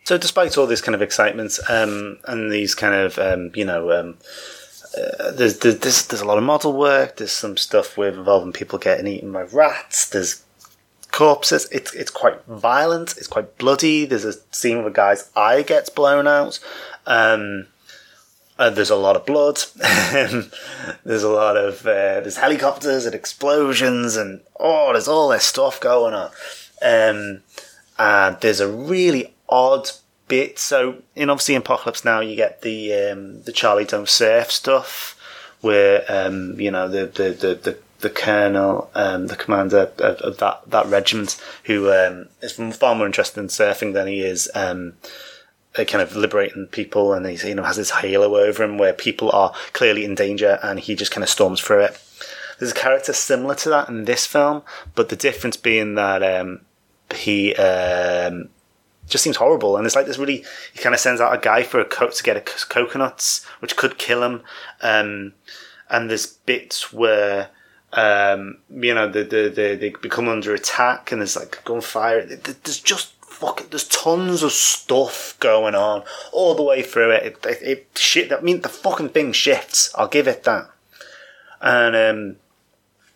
So, 0.05 0.17
despite 0.17 0.57
all 0.57 0.69
this 0.69 0.81
kind 0.81 0.95
of 0.95 1.03
excitement 1.03 1.59
um, 1.69 2.19
and 2.27 2.53
these 2.53 2.77
kind 2.77 2.95
of, 2.95 3.19
um, 3.19 3.51
you 3.55 3.65
know, 3.65 3.91
um, 3.91 4.19
uh, 4.97 5.33
there's, 5.33 5.59
there's, 5.59 6.07
there's 6.07 6.21
a 6.21 6.25
lot 6.25 6.39
of 6.39 6.45
model 6.45 6.73
work. 6.73 7.17
There's 7.17 7.33
some 7.33 7.57
stuff 7.57 7.99
with 7.99 8.15
involving 8.15 8.53
people 8.53 8.79
getting 8.79 9.09
eaten 9.09 9.33
by 9.33 9.43
rats. 9.43 10.09
There's 10.09 10.45
corpses. 11.17 11.67
It's 11.73 11.95
it's 11.95 12.11
quite 12.11 12.45
violent. 12.45 13.17
It's 13.17 13.27
quite 13.27 13.57
bloody. 13.59 14.05
There's 14.05 14.25
a 14.25 14.35
scene 14.53 14.79
where 14.79 14.89
a 14.89 14.93
guy's 14.93 15.31
eye 15.35 15.63
gets 15.63 15.89
blown 15.89 16.29
out. 16.29 16.61
Um, 17.07 17.67
uh, 18.59 18.71
there's 18.71 18.91
a 18.91 18.97
lot 18.97 19.17
of 19.17 19.27
blood. 19.27 19.61
there's 21.05 21.23
a 21.23 21.29
lot 21.29 21.57
of 21.57 21.81
uh, 21.83 22.21
there's 22.21 22.39
helicopters 22.39 23.05
and 23.05 23.15
explosions 23.15 24.17
and 24.17 24.41
oh, 24.59 24.93
there's 24.93 25.09
all 25.09 25.29
this 25.29 25.45
stuff 25.45 25.81
going 25.81 26.15
on. 26.15 26.31
Um, 26.83 27.43
and 27.99 28.37
there's 28.41 28.61
a 28.61 28.71
really 28.71 29.35
odd 29.49 29.91
bit. 30.29 30.59
So, 30.59 31.03
in 31.15 31.31
obviously 31.31 31.55
in 31.55 31.63
Apocalypse 31.63 32.05
Now, 32.05 32.21
you 32.21 32.37
get 32.37 32.63
the 32.63 32.93
um, 32.95 33.43
the 33.43 33.53
Charlie 33.53 33.85
Don't 33.85 34.09
Surf 34.09 34.51
stuff, 34.51 35.19
where 35.61 36.05
um, 36.09 36.61
you 36.61 36.71
know 36.71 36.89
the 36.89 37.07
the 37.07 37.31
the, 37.31 37.55
the 37.55 37.79
the 38.01 38.11
colonel, 38.11 38.91
um, 38.95 39.29
the 39.29 39.37
commander 39.37 39.91
of, 39.99 40.21
of, 40.21 40.37
that 40.39 40.63
that 40.69 40.87
regiment, 40.87 41.41
who 41.65 41.91
um, 41.91 42.29
is 42.43 42.53
far 42.77 42.95
more 42.95 43.07
interested 43.07 43.41
in 43.41 43.49
surfing 43.49 43.95
than 43.95 44.07
he 44.07 44.21
is 44.21 44.51
um, 44.55 44.95
kind 45.85 46.03
of 46.03 46.17
liberating 46.17 46.67
people, 46.67 47.13
and 47.13 47.27
he 47.27 47.49
you 47.49 47.55
know 47.55 47.65
has 47.65 47.77
this 47.77 47.91
halo 47.91 48.37
over 48.37 48.65
him 48.65 48.79
where 48.79 48.93
people 48.93 49.31
are 49.33 49.53
clearly 49.73 50.05
in 50.05 50.15
danger, 50.15 50.59
and 50.63 50.81
he 50.81 50.95
just 50.95 51.13
kind 51.13 51.23
of 51.23 51.31
storms 51.31 51.61
through 51.61 51.81
it. 51.85 52.01
There's 52.59 52.73
a 52.73 52.75
character 52.75 53.13
similar 53.13 53.55
to 53.57 53.69
that 53.71 53.89
in 53.89 54.05
this 54.05 54.27
film, 54.27 54.63
but 54.95 55.09
the 55.09 55.17
difference 55.17 55.57
being 55.57 55.95
that 55.97 56.23
um, 56.23 56.63
he 57.15 57.55
um, 57.57 58.49
just 59.09 59.23
seems 59.23 59.37
horrible, 59.37 59.77
and 59.77 59.87
it's 59.87 59.97
like 59.97 60.07
this 60.07 60.19
really 60.19 60.45
he 60.73 60.79
kind 60.81 60.95
of 60.95 61.01
sends 61.01 61.21
out 61.21 61.35
a 61.35 61.39
guy 61.39 61.63
for 61.63 61.81
a 61.81 61.85
coat 61.85 62.15
to 62.15 62.23
get 62.23 62.37
a 62.37 62.41
coconuts, 62.41 63.45
which 63.61 63.77
could 63.77 63.99
kill 63.99 64.23
him, 64.23 64.43
um, 64.83 65.35
and 65.91 66.11
there's 66.11 66.27
bits 66.27 66.93
where. 66.93 67.51
Um, 67.93 68.59
you 68.69 68.93
know, 68.93 69.09
the, 69.09 69.25
the, 69.25 69.77
they 69.81 69.89
become 69.89 70.29
under 70.29 70.53
attack 70.53 71.13
and 71.13 71.21
there's 71.21 71.37
like 71.37 71.65
gunfire. 71.65 72.27
There's 72.27 72.81
just 72.81 73.16
fuck, 73.37 73.61
it, 73.61 73.71
there's 73.71 73.87
tons 73.89 74.43
of 74.43 74.53
stuff 74.53 75.37
going 75.41 75.75
on 75.75 76.03
all 76.33 76.55
the 76.55 76.63
way 76.63 76.83
through 76.83 77.11
it. 77.11 77.23
It, 77.23 77.47
it, 77.47 77.63
it 77.63 77.87
shit. 77.95 78.33
I 78.33 78.41
mean, 78.41 78.63
the 78.63 78.69
fucking 78.69 79.11
thing 79.11 79.33
shifts. 79.33 79.91
I'll 79.95 80.09
give 80.09 80.27
it 80.27 80.45
that. 80.45 80.71
And 81.61 81.97
um, 81.97 82.37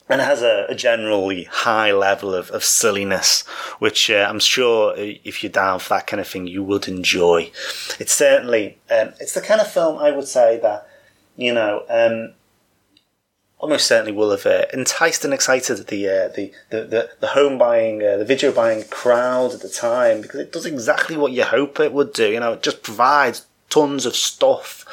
and 0.08 0.20
it 0.20 0.24
has 0.24 0.42
a, 0.42 0.66
a, 0.68 0.74
generally 0.74 1.44
high 1.44 1.92
level 1.92 2.34
of, 2.34 2.50
of 2.50 2.64
silliness, 2.64 3.46
which 3.78 4.10
uh, 4.10 4.26
I'm 4.28 4.40
sure 4.40 4.94
if 4.96 5.42
you're 5.42 5.52
down 5.52 5.78
for 5.78 5.90
that 5.90 6.08
kind 6.08 6.20
of 6.20 6.26
thing, 6.26 6.48
you 6.48 6.64
would 6.64 6.88
enjoy. 6.88 7.52
It's 7.98 8.12
certainly 8.12 8.78
um, 8.90 9.12
it's 9.20 9.34
the 9.34 9.40
kind 9.40 9.60
of 9.60 9.70
film 9.70 9.98
I 9.98 10.10
would 10.10 10.26
say 10.26 10.58
that 10.60 10.88
you 11.36 11.54
know 11.54 11.84
um, 11.88 12.34
almost 13.60 13.86
certainly 13.86 14.12
will 14.12 14.30
have 14.30 14.46
uh, 14.46 14.64
enticed 14.72 15.24
and 15.24 15.34
excited 15.34 15.86
the, 15.86 16.08
uh, 16.08 16.28
the, 16.28 16.50
the, 16.70 16.84
the, 16.84 17.10
the 17.20 17.26
home 17.28 17.58
buying, 17.58 18.02
uh, 18.02 18.16
the 18.16 18.24
video 18.24 18.50
buying 18.50 18.84
crowd 18.84 19.52
at 19.52 19.60
the 19.60 19.68
time 19.68 20.22
because 20.22 20.40
it 20.40 20.52
does 20.52 20.66
exactly 20.66 21.16
what 21.16 21.32
you 21.32 21.44
hope 21.44 21.78
it 21.78 21.92
would 21.92 22.12
do. 22.12 22.30
You 22.30 22.40
know, 22.40 22.54
it 22.54 22.62
just 22.62 22.82
provides 22.82 23.46
tons 23.68 24.06
of 24.06 24.16
stuff. 24.16 24.86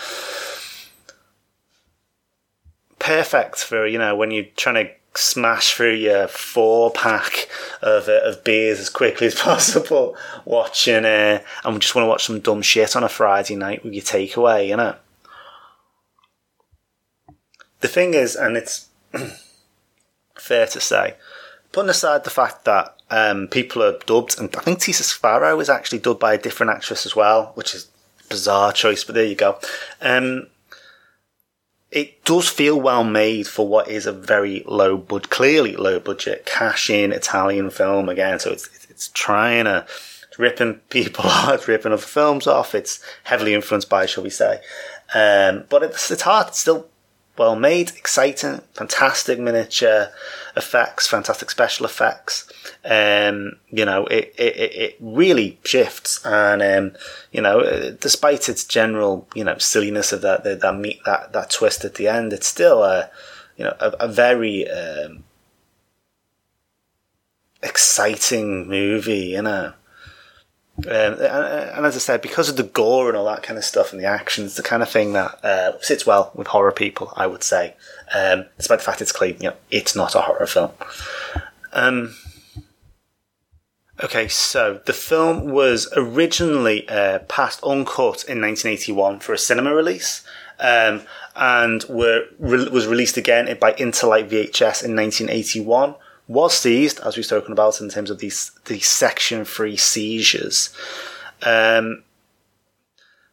Perfect 3.00 3.60
for, 3.60 3.88
you 3.88 3.98
know, 3.98 4.16
when 4.18 4.32
you're 4.32 4.46
trying 4.58 4.86
to 4.86 4.92
smash 5.16 5.74
through 5.74 5.96
your 5.96 6.28
four 6.28 6.92
pack 6.92 7.48
of, 7.82 8.10
uh, 8.10 8.20
of 8.26 8.44
beers 8.44 8.80
as 8.80 8.90
quickly 8.90 9.28
as 9.28 9.36
possible, 9.40 10.18
watching, 10.44 11.06
uh, 11.06 11.42
and 11.64 11.82
just 11.82 11.96
want 11.96 12.04
to 12.04 12.10
watch 12.10 12.26
some 12.26 12.42
dumb 12.42 12.62
shit 12.62 12.98
on 12.98 13.04
a 13.04 13.10
Friday 13.10 13.56
night 13.56 13.86
with 13.86 13.94
your 13.94 14.04
takeaway, 14.04 14.68
you 14.68 14.76
know 14.76 14.98
the 17.82 17.88
thing 17.88 18.14
is, 18.14 18.36
and 18.36 18.58
it's 18.58 18.88
fair 20.36 20.68
to 20.68 20.80
say, 20.80 21.16
putting 21.72 21.90
aside 21.90 22.24
the 22.24 22.30
fact 22.30 22.66
that 22.66 22.96
um, 23.10 23.48
people 23.48 23.84
are 23.84 23.98
dubbed, 24.06 24.40
and 24.40 24.54
I 24.56 24.62
think 24.62 24.80
Tisa 24.80 25.16
Farrow 25.16 25.60
is 25.60 25.70
actually 25.70 26.00
dubbed 26.00 26.20
by 26.20 26.34
a 26.34 26.38
different 26.38 26.72
actress 26.72 27.06
as 27.06 27.16
well, 27.16 27.52
which 27.56 27.74
is 27.74 27.88
a 28.26 28.30
bizarre 28.30 28.74
choice, 28.74 29.04
but 29.04 29.16
there 29.16 29.26
you 29.26 29.36
go. 29.36 29.60
Um, 30.02 30.48
it 31.92 32.24
does 32.26 32.50
feel 32.50 32.80
well 32.80 33.04
made 33.04 33.48
for 33.48 33.68
what 33.68 33.88
is 33.88 34.06
a 34.06 34.12
very 34.12 34.64
low 34.68 34.98
budget, 34.98 35.30
clearly 35.30 35.76
low 35.76 36.00
budget, 36.00 36.46
cash 36.46 36.90
in 36.90 37.14
Italian 37.14 37.70
film 37.70 38.10
again. 38.10 38.40
So 38.40 38.52
it's 38.52 38.70
it's 38.90 39.08
trying 39.10 39.66
to 39.66 39.86
it's 40.28 40.38
ripping 40.38 40.76
people 40.90 41.26
off, 41.28 41.68
ripping 41.68 41.94
other 41.94 42.02
films 42.02 42.46
off. 42.46 42.76
It's 42.76 43.02
heavily 43.24 43.54
influenced 43.54 43.90
by, 43.90 44.06
shall 44.06 44.24
we 44.24 44.30
say, 44.30 44.60
um, 45.14 45.64
but 45.70 45.84
it's 45.84 46.12
it's 46.12 46.24
hard. 46.24 46.48
It's 46.48 46.60
still 46.60 46.88
well 47.38 47.56
made, 47.56 47.92
exciting, 47.92 48.62
fantastic 48.74 49.40
miniature 49.40 50.10
effects, 50.56 51.08
fantastic 51.08 51.50
special 51.52 51.86
effects. 51.86 52.52
Um, 52.84 53.58
you 53.70 53.86
know, 53.86 54.06
it, 54.06 54.34
it, 54.38 54.56
it 54.58 54.98
really 55.00 55.60
shifts, 55.64 56.26
and 56.26 56.62
um, 56.62 56.98
you 57.32 57.42
know, 57.42 57.92
despite 58.00 58.50
its 58.50 58.64
general 58.64 59.28
you 59.36 59.44
know 59.44 59.58
silliness 59.58 60.12
of 60.12 60.22
that 60.22 60.44
that 60.44 60.62
that, 60.62 60.76
meet, 60.76 61.04
that, 61.06 61.34
that 61.34 61.50
twist 61.50 61.86
at 61.86 61.96
the 61.96 62.08
end, 62.08 62.34
it's 62.34 62.48
still 62.48 62.84
a 62.84 63.10
you 63.58 63.66
know 63.66 63.76
a, 63.80 63.90
a 64.02 64.08
very 64.08 64.70
um, 64.70 65.24
exciting 67.62 68.68
movie. 68.68 69.28
You 69.28 69.42
know. 69.44 69.74
Um, 70.86 70.94
and, 70.94 71.22
and, 71.22 71.86
as 71.88 71.96
I 71.96 72.00
said, 72.00 72.22
because 72.22 72.50
of 72.50 72.56
the 72.56 72.64
gore 72.64 73.08
and 73.08 73.18
all 73.18 73.26
that 73.26 73.42
kind 73.42 73.58
of 73.58 73.66
stuff 73.66 73.92
and 73.92 74.00
the 74.00 74.06
action, 74.06 74.46
it's 74.46 74.58
the 74.58 74.64
kind 74.64 74.84
of 74.84 74.90
thing 74.90 75.14
that 75.14 75.44
uh, 75.44 75.82
sits 75.82 76.06
well 76.06 76.32
with 76.36 76.48
horror 76.48 76.72
people, 76.72 77.12
I 77.16 77.26
would 77.26 77.44
say. 77.44 77.74
Um, 78.14 78.46
despite 78.58 78.80
the 78.80 78.86
fact 78.86 79.02
it's 79.02 79.12
clean, 79.12 79.38
you 79.40 79.50
know, 79.50 79.56
it's 79.72 79.96
not 79.96 80.14
a 80.14 80.22
horror 80.22 80.46
film. 80.46 80.72
Um, 81.74 82.16
okay, 84.04 84.28
so 84.28 84.80
the 84.86 84.94
film 84.94 85.50
was 85.50 85.92
originally 85.96 86.88
uh, 86.88 87.20
passed 87.20 87.64
uncut 87.64 88.24
in 88.26 88.40
1981 88.40 89.20
for 89.20 89.34
a 89.34 89.38
cinema 89.38 89.74
release. 89.74 90.24
Um, 90.60 91.02
and 91.36 91.84
were, 91.90 92.26
re- 92.40 92.70
was 92.70 92.88
released 92.88 93.18
again 93.18 93.46
by 93.60 93.74
Interlight 93.74 94.30
VHS 94.30 94.84
in 94.84 94.96
1981 94.96 95.96
was 96.28 96.58
seized, 96.58 97.00
as 97.02 97.16
we've 97.16 97.26
spoken 97.26 97.54
about 97.54 97.80
in 97.80 97.90
terms 97.90 98.10
of 98.10 98.20
these 98.20 98.52
these 98.66 98.88
section 98.88 99.46
three 99.46 99.78
seizures, 99.78 100.74
um, 101.44 102.04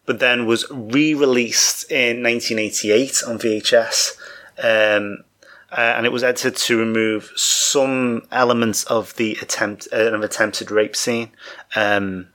but 0.06 0.20
then 0.20 0.46
was 0.46 0.66
re-released 0.70 1.90
in 1.90 2.22
1988 2.22 3.22
on 3.26 3.38
VHS, 3.38 4.16
um, 4.62 5.24
uh, 5.72 5.94
and 5.96 6.06
it 6.06 6.12
was 6.12 6.22
edited 6.22 6.56
to 6.56 6.78
remove 6.78 7.32
some 7.34 8.26
elements 8.30 8.84
of 8.84 9.16
the 9.16 9.36
attempt 9.42 9.88
uh, 9.92 10.12
of 10.12 10.22
attempted 10.22 10.70
rape 10.70 10.94
scene. 10.94 11.30
Um, 11.74 12.28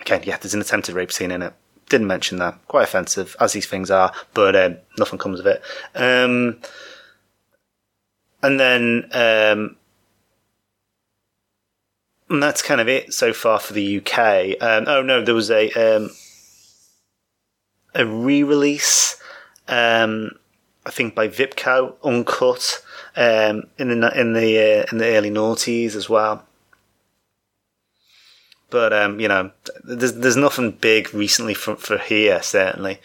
again, 0.00 0.22
yeah, 0.24 0.36
there's 0.36 0.54
an 0.54 0.60
attempted 0.60 0.94
rape 0.94 1.10
scene 1.10 1.32
in 1.32 1.42
it. 1.42 1.52
Didn't 1.88 2.06
mention 2.06 2.38
that. 2.38 2.56
Quite 2.68 2.84
offensive, 2.84 3.34
as 3.40 3.52
these 3.52 3.66
things 3.66 3.90
are, 3.90 4.12
but 4.34 4.54
um, 4.54 4.76
nothing 4.96 5.18
comes 5.18 5.40
of 5.40 5.46
it. 5.46 5.60
Um, 5.96 6.60
and 8.42 8.60
then 8.60 9.08
um, 9.12 9.76
and 12.30 12.42
that's 12.42 12.62
kind 12.62 12.80
of 12.80 12.88
it 12.88 13.12
so 13.12 13.32
far 13.32 13.58
for 13.58 13.72
the 13.72 13.98
UK. 13.98 14.62
Um, 14.62 14.84
oh 14.86 15.02
no, 15.02 15.22
there 15.22 15.34
was 15.34 15.50
a 15.50 15.70
um, 15.72 16.10
a 17.94 18.06
re-release, 18.06 19.20
um, 19.66 20.30
I 20.86 20.90
think 20.90 21.14
by 21.14 21.28
Vipco, 21.28 21.94
uncut 22.04 22.82
um, 23.16 23.64
in 23.78 24.00
the 24.00 24.20
in 24.20 24.32
the 24.32 24.58
uh, 24.58 24.86
in 24.92 24.98
the 24.98 25.06
early 25.06 25.30
noughties 25.30 25.96
as 25.96 26.08
well. 26.08 26.46
But 28.70 28.92
um, 28.92 29.18
you 29.18 29.26
know, 29.26 29.50
there's 29.82 30.14
there's 30.14 30.36
nothing 30.36 30.70
big 30.70 31.12
recently 31.12 31.54
for 31.54 31.74
for 31.74 31.98
here 31.98 32.40
certainly. 32.42 33.00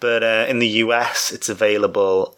But 0.00 0.22
uh, 0.24 0.46
in 0.48 0.58
the 0.58 0.68
US, 0.68 1.32
it's 1.32 1.48
available. 1.48 2.34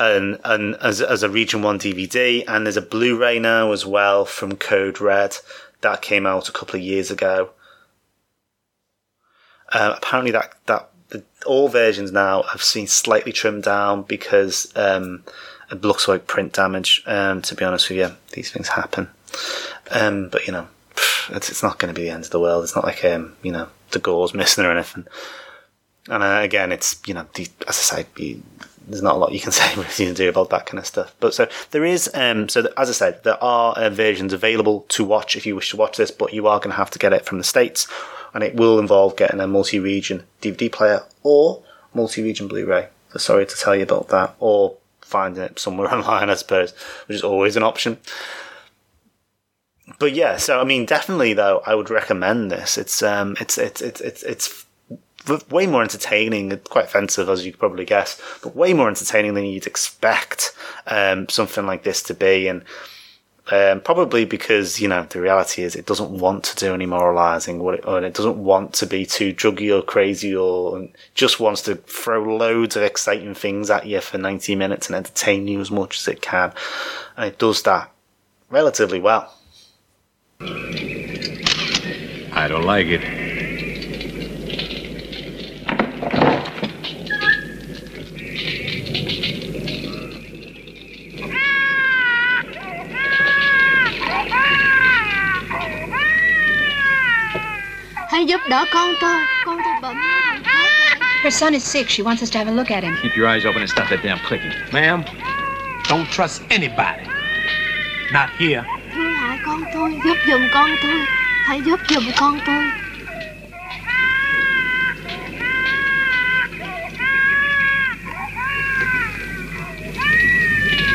And 0.00 0.40
and 0.44 0.76
as 0.76 1.02
as 1.02 1.22
a 1.22 1.28
Region 1.28 1.62
One 1.62 1.78
DVD, 1.78 2.42
and 2.48 2.66
there's 2.66 2.78
a 2.78 2.82
Blu-ray 2.82 3.38
now 3.38 3.70
as 3.70 3.84
well 3.84 4.24
from 4.24 4.56
Code 4.56 5.00
Red 5.00 5.36
that 5.82 6.02
came 6.02 6.26
out 6.26 6.48
a 6.48 6.52
couple 6.52 6.76
of 6.76 6.82
years 6.82 7.10
ago. 7.10 7.50
Uh, 9.72 9.94
apparently, 9.96 10.32
that 10.32 10.54
that 10.66 10.90
the, 11.10 11.22
all 11.44 11.68
versions 11.68 12.12
now 12.12 12.42
have 12.44 12.62
seen 12.62 12.86
slightly 12.86 13.30
trimmed 13.30 13.64
down 13.64 14.02
because 14.02 14.72
um, 14.74 15.22
it 15.70 15.82
looks 15.82 16.08
like 16.08 16.26
print 16.26 16.54
damage. 16.54 17.02
Um, 17.06 17.42
to 17.42 17.54
be 17.54 17.64
honest 17.64 17.90
with 17.90 17.98
you, 17.98 18.16
these 18.32 18.50
things 18.50 18.68
happen. 18.68 19.08
Um, 19.90 20.28
but 20.30 20.46
you 20.46 20.52
know, 20.52 20.66
it's, 21.28 21.50
it's 21.50 21.62
not 21.62 21.78
going 21.78 21.92
to 21.92 21.98
be 21.98 22.06
the 22.06 22.14
end 22.14 22.24
of 22.24 22.30
the 22.30 22.40
world. 22.40 22.64
It's 22.64 22.74
not 22.74 22.84
like 22.84 23.04
um, 23.04 23.36
you 23.42 23.52
know 23.52 23.68
the 23.90 23.98
gore's 23.98 24.34
missing 24.34 24.64
or 24.64 24.72
anything. 24.72 25.06
And 26.08 26.22
uh, 26.22 26.40
again, 26.42 26.72
it's 26.72 27.00
you 27.06 27.14
know, 27.14 27.26
the, 27.34 27.46
as 27.68 27.76
I 27.92 28.04
say, 28.04 28.06
there's 28.90 29.02
not 29.02 29.14
a 29.14 29.18
lot 29.18 29.32
you 29.32 29.40
can 29.40 29.52
say 29.52 29.70
you 29.74 30.06
can 30.06 30.14
do 30.14 30.28
about 30.28 30.50
that 30.50 30.66
kind 30.66 30.78
of 30.78 30.86
stuff. 30.86 31.14
But 31.20 31.34
so 31.34 31.48
there 31.70 31.84
is, 31.84 32.10
um, 32.14 32.48
so 32.48 32.68
as 32.76 32.88
I 32.88 32.92
said, 32.92 33.22
there 33.24 33.42
are 33.42 33.72
uh, 33.74 33.90
versions 33.90 34.32
available 34.32 34.84
to 34.88 35.04
watch 35.04 35.36
if 35.36 35.46
you 35.46 35.54
wish 35.54 35.70
to 35.70 35.76
watch 35.76 35.96
this, 35.96 36.10
but 36.10 36.34
you 36.34 36.46
are 36.46 36.58
going 36.58 36.70
to 36.70 36.76
have 36.76 36.90
to 36.90 36.98
get 36.98 37.12
it 37.12 37.24
from 37.24 37.38
the 37.38 37.44
states, 37.44 37.86
and 38.34 38.42
it 38.42 38.56
will 38.56 38.78
involve 38.78 39.16
getting 39.16 39.40
a 39.40 39.46
multi-region 39.46 40.24
DVD 40.42 40.70
player 40.70 41.02
or 41.22 41.62
multi-region 41.94 42.48
Blu-ray. 42.48 42.88
So 43.12 43.18
sorry 43.18 43.46
to 43.46 43.56
tell 43.56 43.74
you 43.74 43.82
about 43.84 44.08
that, 44.08 44.34
or 44.38 44.76
finding 45.00 45.42
it 45.42 45.58
somewhere 45.58 45.92
online, 45.94 46.30
I 46.30 46.34
suppose, 46.34 46.72
which 47.06 47.16
is 47.16 47.24
always 47.24 47.56
an 47.56 47.62
option. 47.62 47.98
But 49.98 50.12
yeah, 50.14 50.36
so 50.36 50.60
I 50.60 50.64
mean, 50.64 50.86
definitely 50.86 51.32
though, 51.34 51.62
I 51.66 51.74
would 51.74 51.90
recommend 51.90 52.50
this. 52.50 52.78
It's 52.78 53.02
um, 53.02 53.36
it's 53.40 53.58
it's 53.58 53.82
it's 53.82 54.00
it's, 54.00 54.22
it's 54.22 54.66
way 55.50 55.66
more 55.66 55.82
entertaining, 55.82 56.56
quite 56.68 56.86
offensive 56.86 57.28
as 57.28 57.44
you 57.44 57.52
could 57.52 57.60
probably 57.60 57.84
guess, 57.84 58.20
but 58.42 58.56
way 58.56 58.72
more 58.72 58.88
entertaining 58.88 59.34
than 59.34 59.44
you'd 59.44 59.66
expect 59.66 60.54
um, 60.86 61.28
something 61.28 61.66
like 61.66 61.82
this 61.82 62.02
to 62.04 62.14
be. 62.14 62.48
And 62.48 62.64
um, 63.50 63.80
probably 63.80 64.24
because, 64.24 64.80
you 64.80 64.88
know, 64.88 65.04
the 65.08 65.20
reality 65.20 65.62
is 65.62 65.74
it 65.74 65.86
doesn't 65.86 66.10
want 66.10 66.44
to 66.44 66.56
do 66.56 66.72
any 66.72 66.86
moralizing 66.86 67.56
it, 67.56 67.84
or 67.84 68.02
it 68.02 68.14
doesn't 68.14 68.42
want 68.42 68.72
to 68.74 68.86
be 68.86 69.04
too 69.04 69.34
druggy 69.34 69.76
or 69.76 69.82
crazy 69.82 70.34
or 70.34 70.88
just 71.14 71.40
wants 71.40 71.62
to 71.62 71.74
throw 71.74 72.22
loads 72.22 72.76
of 72.76 72.82
exciting 72.82 73.34
things 73.34 73.68
at 73.68 73.86
you 73.86 74.00
for 74.00 74.18
90 74.18 74.54
minutes 74.54 74.86
and 74.86 74.96
entertain 74.96 75.48
you 75.48 75.60
as 75.60 75.70
much 75.70 75.98
as 75.98 76.08
it 76.08 76.22
can. 76.22 76.52
And 77.16 77.26
it 77.26 77.38
does 77.38 77.62
that 77.62 77.90
relatively 78.50 79.00
well. 79.00 79.34
I 80.40 82.46
don't 82.48 82.64
like 82.64 82.86
it. 82.86 83.19
Giúp 98.30 98.40
đỡ 98.48 98.64
con 98.72 98.94
tôi. 99.00 99.20
Con 99.44 99.58
tôi 99.64 99.74
bệnh. 99.82 99.96
Her 101.22 101.34
son 101.34 101.52
is 101.52 101.64
sick. 101.64 101.90
She 101.90 102.02
wants 102.02 102.22
us 102.22 102.30
to 102.30 102.38
have 102.38 102.48
a 102.48 102.54
look 102.54 102.70
at 102.70 102.84
him. 102.84 102.96
Keep 103.02 103.16
your 103.16 103.28
eyes 103.28 103.44
open 103.44 103.60
and 103.62 103.70
stop 103.70 103.88
that 103.90 104.02
damn 104.02 104.18
clicking. 104.28 104.52
Ma'am, 104.72 105.02
don't 105.88 106.06
trust 106.10 106.42
anybody. 106.48 107.04
Not 108.12 108.30
here. 108.38 108.62
Thương 108.94 109.14
hại 109.14 109.38
con 109.46 109.64
tôi, 109.74 109.90
giúp 110.04 110.16
giùm 110.26 110.48
con 110.54 110.70
tôi. 110.82 111.00
Hãy 111.46 111.60
giúp 111.66 111.80
giùm 111.88 112.04
con 112.16 112.40
tôi. 112.46 112.64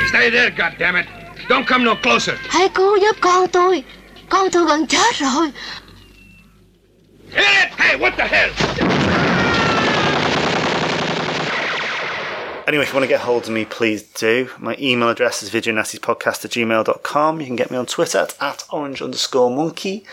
Stay 0.09 0.31
there, 0.31 0.49
goddammit. 0.57 1.05
Don't 1.49 1.65
come 1.67 1.83
no 1.83 1.95
closer. 2.03 2.35
Hãy 2.49 2.69
cứu 2.69 2.97
giúp 2.97 3.15
con 3.21 3.47
tôi. 3.47 3.83
Con 4.29 4.51
tôi 4.51 4.65
gần 4.65 4.87
chết 4.87 5.15
rồi. 5.15 5.51
Hit 7.35 7.43
it! 7.43 7.73
Hey, 7.73 7.95
what 7.97 8.15
the 8.15 8.23
hell? 8.23 8.49
Anyway, 12.67 12.83
if 12.83 12.89
you 12.89 12.95
want 12.95 13.03
to 13.03 13.07
get 13.07 13.21
hold 13.21 13.43
of 13.43 13.49
me, 13.49 13.63
please 13.65 14.01
do. 14.01 14.49
My 14.57 14.75
email 14.79 15.09
address 15.09 15.43
is 15.43 15.51
videonastyspodcast 15.51 16.45
at 16.45 16.51
gmail.com. 16.51 17.39
You 17.39 17.45
can 17.45 17.55
get 17.55 17.69
me 17.69 17.77
on 17.77 17.85
Twitter 17.85 18.17
at, 18.17 18.35
at 18.41 18.63
orange 18.71 19.03
underscore 19.03 19.51
monkey 19.51 20.03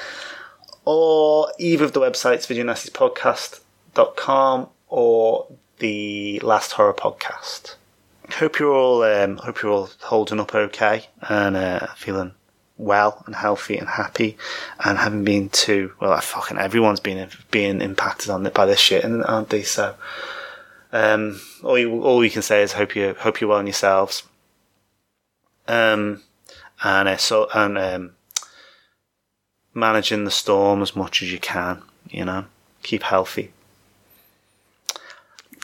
or 0.84 1.50
either 1.58 1.84
of 1.84 1.92
the 1.92 2.00
websites, 2.00 2.46
videonastyspodcast.com 2.46 4.68
or 4.88 5.46
the 5.78 6.40
Last 6.40 6.72
Horror 6.72 6.92
Podcast. 6.92 7.76
Hope 8.32 8.58
you're 8.58 8.74
all 8.74 9.02
um, 9.02 9.38
hope 9.38 9.62
you're 9.62 9.72
all 9.72 9.88
holding 10.00 10.38
up 10.40 10.54
okay 10.54 11.06
and 11.22 11.56
uh, 11.56 11.86
feeling 11.94 12.32
well 12.78 13.22
and 13.26 13.34
healthy 13.36 13.76
and 13.76 13.88
happy 13.88 14.36
and 14.84 14.98
having 14.98 15.24
been 15.24 15.48
to 15.50 15.92
well 16.00 16.18
fucking 16.20 16.58
everyone's 16.58 17.00
been 17.00 17.28
being 17.50 17.80
impacted 17.80 18.30
on 18.30 18.44
it 18.46 18.54
by 18.54 18.66
this 18.66 18.80
shit 18.80 19.04
and 19.04 19.24
aren't 19.24 19.50
they? 19.50 19.62
So 19.62 19.94
um 20.92 21.40
all 21.62 21.78
you 21.78 22.02
all 22.02 22.18
we 22.18 22.30
can 22.30 22.42
say 22.42 22.62
is 22.62 22.72
hope 22.72 22.96
you 22.96 23.14
hope 23.14 23.40
you're 23.40 23.50
well 23.50 23.60
in 23.60 23.66
yourselves. 23.66 24.24
Um 25.68 26.22
and 26.82 27.08
uh, 27.08 27.16
so 27.16 27.48
and 27.54 27.78
um 27.78 28.12
managing 29.74 30.24
the 30.24 30.30
storm 30.30 30.82
as 30.82 30.96
much 30.96 31.22
as 31.22 31.32
you 31.32 31.38
can 31.38 31.82
you 32.10 32.24
know? 32.24 32.44
Keep 32.82 33.04
healthy. 33.04 33.52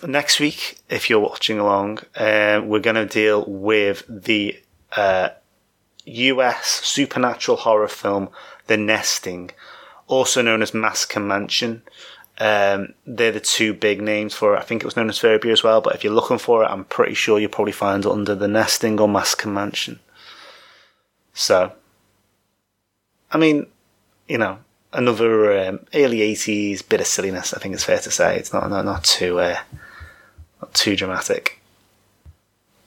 Next 0.07 0.39
week 0.39 0.79
if 0.89 1.11
you're 1.11 1.21
watching 1.21 1.59
along 1.59 1.99
uh, 2.17 2.61
we're 2.65 2.79
going 2.81 2.97
to 2.97 3.07
deal 3.07 3.45
with 3.45 4.05
the 4.09 4.61
uh, 4.97 5.31
US 6.09 6.67
supernatural 6.67 7.59
horror 7.59 7.89
film 7.89 8.29
The 8.67 8.77
Nesting, 8.77 9.51
also 10.07 10.43
known 10.43 10.63
as 10.63 10.75
Massacre 10.75 11.21
Mansion. 11.21 11.83
Um, 12.41 12.95
they're 13.05 13.33
the 13.33 13.41
two 13.41 13.75
big 13.75 14.01
names 14.01 14.33
for 14.33 14.55
it. 14.55 14.59
I 14.59 14.63
think 14.63 14.83
it 14.83 14.87
was 14.87 14.97
known 14.97 15.09
as 15.09 15.19
Phobia 15.19 15.53
as 15.53 15.65
well, 15.65 15.81
but 15.81 15.95
if 15.95 16.05
you're 16.05 16.13
looking 16.13 16.39
for 16.39 16.63
it, 16.63 16.69
I'm 16.69 16.85
pretty 16.85 17.15
sure 17.15 17.39
you'll 17.39 17.51
probably 17.51 17.73
find 17.73 18.05
it 18.05 18.11
under 18.11 18.35
the 18.35 18.47
Nesting 18.47 19.01
or 19.01 19.09
Massacre 19.09 19.49
Mansion. 19.49 19.99
So, 21.35 21.73
I 23.33 23.39
mean, 23.39 23.67
you 24.29 24.39
know, 24.39 24.59
another 24.93 25.69
um, 25.69 25.81
early 25.95 26.19
80s 26.19 26.89
bit 26.89 27.01
of 27.01 27.07
silliness, 27.07 27.53
I 27.53 27.59
think 27.59 27.75
it's 27.75 27.85
fair 27.85 27.99
to 27.99 28.11
say. 28.11 28.37
It's 28.37 28.53
not, 28.53 28.71
not, 28.71 28.85
not 28.85 29.05
too, 29.05 29.41
uh, 29.41 29.59
not 30.61 30.75
too 30.75 30.97
dramatic. 30.97 31.58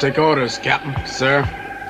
Take 0.00 0.18
orders, 0.18 0.56
Captain, 0.56 0.94
sir. 1.04 1.44